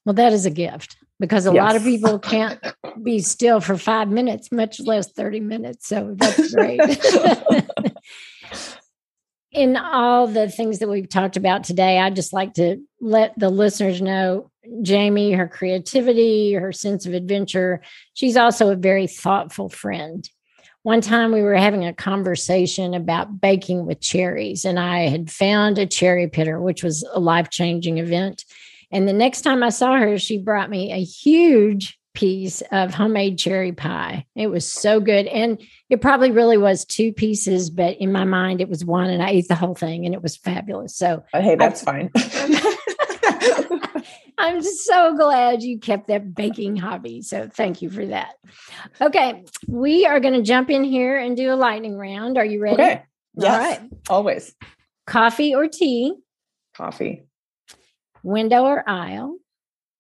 Well, 0.05 0.15
that 0.15 0.35
is 0.35 0.45
a 0.45 0.51
gift 0.51 0.97
because 1.19 1.47
a 1.47 1.55
yes. 1.55 1.63
lot 1.63 1.77
of 1.77 1.83
people 1.83 2.19
can't 2.19 2.61
be 3.03 3.21
still 3.21 3.61
for 3.61 3.79
five 3.79 4.09
minutes, 4.09 4.53
much 4.53 4.79
less 4.81 5.11
30 5.11 5.41
minutes. 5.41 5.89
So 5.89 6.15
that's 6.17 6.55
great. 6.55 6.81
In 9.53 9.77
all 9.77 10.27
the 10.27 10.51
things 10.51 10.81
that 10.81 10.89
we've 10.89 11.09
talked 11.09 11.37
about 11.39 11.65
today, 11.65 11.99
I'd 11.99 12.17
just 12.17 12.33
like 12.33 12.55
to 12.55 12.77
let 13.01 13.39
the 13.39 13.49
listeners 13.49 14.03
know 14.03 14.51
Jamie, 14.83 15.33
her 15.33 15.49
creativity, 15.49 16.53
her 16.55 16.73
sense 16.73 17.07
of 17.07 17.15
adventure. 17.15 17.81
She's 18.15 18.37
also 18.37 18.71
a 18.71 18.77
very 18.77 19.07
thoughtful 19.07 19.69
friend. 19.69 20.29
One 20.85 21.01
time 21.01 21.33
we 21.33 21.41
were 21.41 21.57
having 21.57 21.87
a 21.87 21.95
conversation 21.95 22.93
about 22.93 23.41
baking 23.41 23.87
with 23.87 24.03
cherries, 24.03 24.67
and 24.67 24.79
I 24.79 25.09
had 25.09 25.31
found 25.31 25.79
a 25.79 25.87
cherry 25.87 26.29
pitter, 26.29 26.61
which 26.61 26.85
was 26.85 27.03
a 27.11 27.19
life 27.19 27.49
changing 27.49 27.97
event. 27.97 28.45
And 28.93 29.09
the 29.09 29.15
next 29.15 29.41
time 29.41 29.63
I 29.63 29.71
saw 29.71 29.97
her, 29.97 30.19
she 30.19 30.37
brought 30.37 30.69
me 30.69 30.93
a 30.93 31.03
huge 31.03 31.99
piece 32.13 32.63
of 32.71 32.93
homemade 32.93 33.39
cherry 33.39 33.73
pie. 33.73 34.27
It 34.37 34.49
was 34.49 34.71
so 34.71 35.01
good. 35.01 35.27
And 35.27 35.59
it 35.89 36.03
probably 36.03 36.31
really 36.31 36.59
was 36.59 36.85
two 36.85 37.15
pieces, 37.15 37.71
but 37.71 37.97
in 37.97 38.13
my 38.13 38.25
mind, 38.25 38.61
it 38.61 38.69
was 38.69 38.85
one. 38.85 39.09
And 39.09 39.23
I 39.23 39.31
ate 39.31 39.49
the 39.49 39.55
whole 39.55 39.75
thing 39.75 40.05
and 40.05 40.15
it 40.15 40.23
was 40.23 40.37
fabulous. 40.37 40.95
So, 40.95 41.25
oh, 41.33 41.41
hey, 41.41 41.55
that's 41.57 41.83
I, 41.87 42.11
fine. 42.11 43.81
I'm 44.37 44.63
so 44.63 45.17
glad 45.17 45.63
you 45.63 45.79
kept 45.79 46.09
that 46.09 46.35
baking 46.35 46.77
hobby. 46.77 47.23
So, 47.23 47.49
thank 47.49 47.83
you 47.83 47.91
for 47.91 48.05
that. 48.07 48.35
Okay. 49.01 49.45
We 49.69 50.07
are 50.07 50.21
going 50.21 50.35
to 50.35 50.43
jump 50.43 50.71
in 50.71 50.85
here 50.85 51.17
and 51.17 51.37
do 51.37 51.53
a 51.53 51.57
lightning 51.57 51.97
round. 51.97 52.37
Are 52.39 52.45
you 52.45 52.61
ready? 52.61 52.83
Okay. 52.83 53.03
Yes, 53.37 53.53
All 53.53 53.59
right. 53.59 53.91
Always. 54.09 54.55
Coffee 55.07 55.55
or 55.55 55.69
tea? 55.69 56.15
Coffee. 56.77 57.25
Window 58.23 58.65
or 58.65 58.89
aisle? 58.89 59.39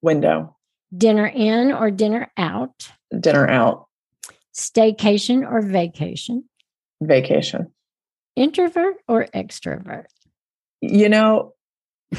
Window. 0.02 0.56
Dinner 0.96 1.26
in 1.26 1.72
or 1.72 1.90
dinner 1.90 2.30
out? 2.36 2.90
Dinner 3.18 3.48
out. 3.48 3.86
Staycation 4.54 5.48
or 5.50 5.60
vacation? 5.62 6.44
Vacation. 7.02 7.72
Introvert 8.36 8.96
or 9.08 9.26
extrovert? 9.34 10.04
You 10.80 11.08
know, 11.08 11.53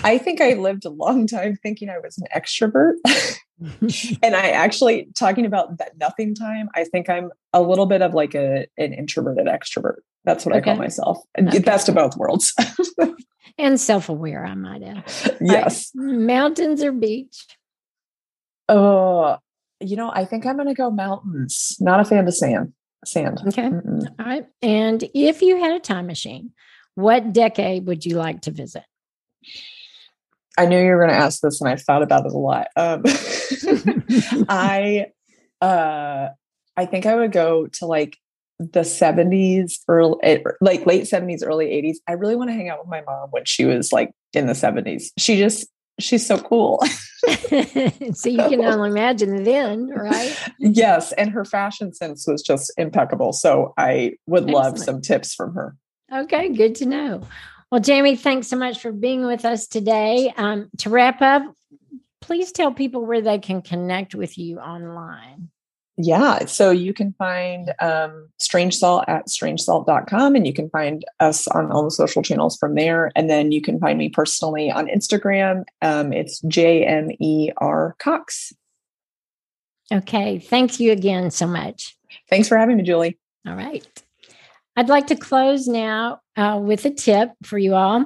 I 0.04 0.18
think 0.18 0.42
I 0.42 0.54
lived 0.54 0.86
a 0.86 0.90
long 0.90 1.28
time 1.28 1.56
thinking 1.56 1.90
I 1.90 2.00
was 2.00 2.18
an 2.18 2.28
extrovert. 2.36 2.96
and 4.24 4.36
I 4.36 4.50
actually 4.50 5.08
talking 5.16 5.46
about 5.46 5.78
that 5.78 5.98
nothing 5.98 6.36
time, 6.36 6.70
I 6.76 6.84
think 6.84 7.10
I'm 7.10 7.32
a 7.54 7.62
little 7.62 7.86
bit 7.86 8.02
of 8.02 8.14
like 8.14 8.36
a 8.36 8.68
an 8.78 8.94
introverted 8.94 9.48
extrovert. 9.48 10.00
That's 10.24 10.46
what 10.46 10.56
okay. 10.56 10.72
I 10.72 10.74
call 10.74 10.76
myself. 10.76 11.20
Okay. 11.40 11.60
Best 11.60 11.88
of 11.88 11.96
both 11.96 12.18
worlds. 12.18 12.54
and 13.58 13.80
self-aware, 13.80 14.46
I 14.46 14.56
might 14.56 14.84
add. 14.84 15.04
Yes. 15.40 15.92
Mountains 15.94 16.84
or 16.84 16.92
beach? 16.92 17.46
Oh, 18.68 19.38
you 19.80 19.96
know, 19.96 20.12
I 20.14 20.26
think 20.26 20.46
I'm 20.46 20.56
going 20.56 20.68
to 20.68 20.74
go 20.74 20.90
mountains. 20.90 21.78
Not 21.80 22.00
a 22.00 22.06
fan 22.06 22.28
of 22.28 22.34
sand. 22.34 22.74
Sand. 23.06 23.42
Okay. 23.48 23.70
Mm-mm. 23.70 24.08
All 24.20 24.26
right. 24.26 24.48
And 24.64 25.08
if 25.14 25.44
you 25.44 25.60
had 25.60 25.74
a 25.74 25.80
time 25.80 26.08
machine, 26.08 26.52
what 26.96 27.34
decade 27.34 27.86
would 27.86 28.06
you 28.06 28.18
like 28.18 28.42
to 28.42 28.52
visit? 28.52 28.84
I 30.58 30.66
knew 30.66 30.80
you 30.80 30.92
were 30.92 31.00
going 31.00 31.10
to 31.10 31.16
ask 31.16 31.42
this, 31.42 31.62
and 31.62 31.70
I 31.70 31.76
thought 31.76 32.04
about 32.04 32.26
it 32.26 32.32
a 32.32 32.38
lot. 32.38 32.68
Um, 32.76 33.04
I, 34.50 35.08
uh, 35.62 36.30
I 36.78 36.86
think 36.86 37.06
I 37.06 37.16
would 37.16 37.32
go 37.32 37.68
to 37.68 37.86
like 37.86 38.18
the 38.60 38.82
70s 38.82 39.80
early 39.88 40.18
eh, 40.24 40.40
like 40.62 40.86
late 40.86 41.04
70s 41.04 41.46
early 41.46 41.66
80s 41.68 41.98
i 42.08 42.14
really 42.14 42.38
want 42.38 42.50
to 42.50 42.54
hang 42.54 42.70
out 42.70 42.80
with 42.80 42.88
my 42.88 43.02
mom 43.02 43.30
when 43.32 43.44
she 43.44 43.66
was 43.66 43.92
like 43.92 44.12
in 44.32 44.48
the 44.48 44.54
70s 44.54 45.08
she 45.18 45.38
just 45.38 45.68
she's 46.00 46.26
so 46.26 46.38
cool. 46.40 46.82
So 48.14 48.30
you 48.30 48.38
can 48.38 48.64
only 48.64 48.90
imagine 48.90 49.44
then 49.44 49.88
right? 49.90 50.38
Yes 50.60 51.12
and 51.14 51.32
her 51.32 51.44
fashion 51.44 51.94
sense 51.94 52.28
was 52.28 52.42
just 52.44 52.72
impeccable 52.78 53.34
so 53.34 53.74
i 53.78 54.14
would 54.28 54.44
Excellent. 54.44 54.66
love 54.66 54.80
some 54.80 55.02
tips 55.02 55.34
from 55.34 55.54
her. 55.56 55.76
Okay 56.14 56.50
good 56.50 56.76
to 56.76 56.86
know 56.86 57.24
well 57.72 57.82
jamie 57.82 58.16
thanks 58.16 58.48
so 58.48 58.58
much 58.58 58.80
for 58.80 58.92
being 58.92 59.26
with 59.26 59.46
us 59.46 59.68
today 59.68 60.34
um, 60.38 60.70
to 60.78 60.90
wrap 60.90 61.22
up 61.22 61.44
please 62.22 62.52
tell 62.52 62.72
people 62.72 63.06
where 63.06 63.22
they 63.22 63.40
can 63.40 63.62
connect 63.62 64.16
with 64.16 64.38
you 64.38 64.60
online 64.60 65.50
yeah. 65.98 66.46
So 66.46 66.72
you 66.72 66.94
can 66.94 67.14
find 67.14 67.74
um, 67.80 68.28
Strange 68.38 68.76
Salt 68.76 69.06
at 69.08 69.28
strangesalt.com 69.28 70.36
and 70.36 70.46
you 70.46 70.54
can 70.54 70.70
find 70.70 71.06
us 71.20 71.48
on 71.48 71.72
all 71.72 71.84
the 71.84 71.92
social 71.92 72.22
channels 72.22 72.58
from 72.58 72.76
there. 72.76 73.12
And 73.16 73.30
then 73.30 73.52
you 73.52 73.62
can 73.62 73.80
find 73.80 73.98
me 73.98 74.10
personally 74.10 74.70
on 74.70 74.88
Instagram. 74.88 75.64
Um, 75.82 76.12
it's 76.12 76.42
J 76.42 76.86
M 76.86 77.12
E 77.20 77.52
R 77.58 77.96
Cox. 78.00 78.52
Okay. 79.92 80.40
Thank 80.40 80.80
you 80.80 80.92
again 80.92 81.32
so 81.32 81.48
much. 81.48 81.96
Thanks 82.30 82.50
for 82.50 82.58
having 82.58 82.76
me, 82.76 82.84
Julie. 82.84 83.18
All 83.48 83.56
right. 83.56 83.88
I'd 84.78 84.90
like 84.90 85.08
to 85.08 85.16
close 85.16 85.68
now 85.68 86.20
uh, 86.36 86.60
with 86.62 86.86
a 86.86 86.90
tip 86.90 87.32
for 87.44 87.58
you 87.58 87.76
all. 87.76 88.06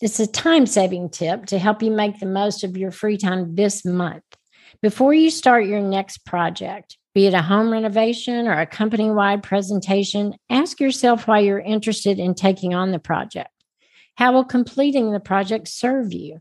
It's 0.00 0.20
a 0.20 0.26
time 0.26 0.66
saving 0.66 1.10
tip 1.10 1.46
to 1.46 1.58
help 1.58 1.82
you 1.82 1.90
make 1.90 2.20
the 2.20 2.26
most 2.26 2.62
of 2.62 2.76
your 2.76 2.92
free 2.92 3.16
time 3.16 3.56
this 3.56 3.84
month. 3.84 4.22
Before 4.82 5.12
you 5.12 5.30
start 5.30 5.66
your 5.66 5.80
next 5.80 6.18
project, 6.18 6.96
be 7.14 7.26
it 7.26 7.34
a 7.34 7.42
home 7.42 7.72
renovation 7.72 8.46
or 8.46 8.60
a 8.60 8.66
company 8.66 9.10
wide 9.10 9.42
presentation, 9.42 10.34
ask 10.48 10.78
yourself 10.78 11.26
why 11.26 11.40
you're 11.40 11.58
interested 11.58 12.18
in 12.20 12.34
taking 12.34 12.74
on 12.74 12.92
the 12.92 12.98
project. 12.98 13.50
How 14.16 14.32
will 14.32 14.44
completing 14.44 15.10
the 15.10 15.20
project 15.20 15.66
serve 15.66 16.12
you? 16.12 16.40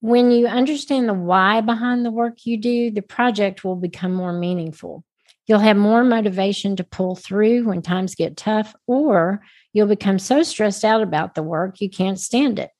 When 0.00 0.30
you 0.30 0.46
understand 0.46 1.08
the 1.08 1.14
why 1.14 1.60
behind 1.60 2.06
the 2.06 2.10
work 2.12 2.46
you 2.46 2.56
do, 2.56 2.90
the 2.90 3.02
project 3.02 3.64
will 3.64 3.76
become 3.76 4.14
more 4.14 4.32
meaningful. 4.32 5.04
You'll 5.48 5.58
have 5.58 5.76
more 5.76 6.04
motivation 6.04 6.76
to 6.76 6.84
pull 6.84 7.16
through 7.16 7.64
when 7.64 7.82
times 7.82 8.14
get 8.14 8.36
tough, 8.36 8.74
or 8.86 9.42
you'll 9.72 9.88
become 9.88 10.20
so 10.20 10.44
stressed 10.44 10.84
out 10.84 11.02
about 11.02 11.34
the 11.34 11.42
work 11.42 11.80
you 11.80 11.90
can't 11.90 12.20
stand 12.20 12.60
it. 12.60 12.70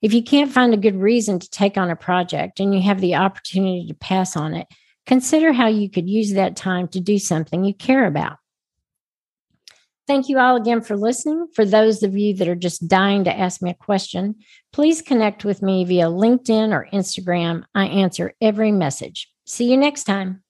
If 0.00 0.14
you 0.14 0.22
can't 0.22 0.50
find 0.50 0.72
a 0.72 0.78
good 0.78 0.96
reason 0.96 1.38
to 1.38 1.50
take 1.50 1.76
on 1.76 1.90
a 1.90 1.96
project 1.96 2.60
and 2.60 2.74
you 2.74 2.80
have 2.82 3.00
the 3.00 3.16
opportunity 3.16 3.86
to 3.88 3.94
pass 3.94 4.36
on 4.36 4.54
it, 4.54 4.66
Consider 5.06 5.52
how 5.52 5.66
you 5.66 5.90
could 5.90 6.08
use 6.08 6.32
that 6.32 6.56
time 6.56 6.88
to 6.88 7.00
do 7.00 7.18
something 7.18 7.64
you 7.64 7.74
care 7.74 8.06
about. 8.06 8.36
Thank 10.06 10.28
you 10.28 10.38
all 10.38 10.56
again 10.56 10.80
for 10.80 10.96
listening. 10.96 11.48
For 11.54 11.64
those 11.64 12.02
of 12.02 12.16
you 12.16 12.34
that 12.34 12.48
are 12.48 12.56
just 12.56 12.88
dying 12.88 13.24
to 13.24 13.36
ask 13.36 13.62
me 13.62 13.70
a 13.70 13.74
question, 13.74 14.36
please 14.72 15.00
connect 15.00 15.44
with 15.44 15.62
me 15.62 15.84
via 15.84 16.06
LinkedIn 16.06 16.72
or 16.72 16.88
Instagram. 16.92 17.64
I 17.74 17.86
answer 17.86 18.34
every 18.40 18.72
message. 18.72 19.30
See 19.46 19.70
you 19.70 19.76
next 19.76 20.04
time. 20.04 20.42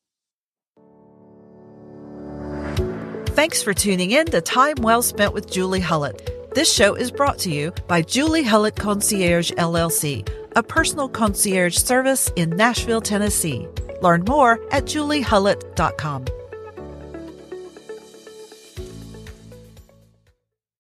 Thanks 3.34 3.62
for 3.62 3.72
tuning 3.72 4.10
in 4.10 4.26
to 4.26 4.42
Time 4.42 4.76
Well 4.82 5.00
Spent 5.00 5.32
with 5.32 5.50
Julie 5.50 5.80
Hullett. 5.80 6.54
This 6.54 6.70
show 6.70 6.94
is 6.94 7.10
brought 7.10 7.38
to 7.38 7.50
you 7.50 7.72
by 7.88 8.02
Julie 8.02 8.44
Hullett 8.44 8.76
Concierge 8.76 9.52
LLC, 9.52 10.28
a 10.54 10.62
personal 10.62 11.08
concierge 11.08 11.74
service 11.78 12.30
in 12.36 12.50
Nashville, 12.50 13.00
Tennessee. 13.00 13.66
Learn 14.02 14.24
more 14.28 14.60
at 14.70 14.84
juliehullett.com. 14.84 16.26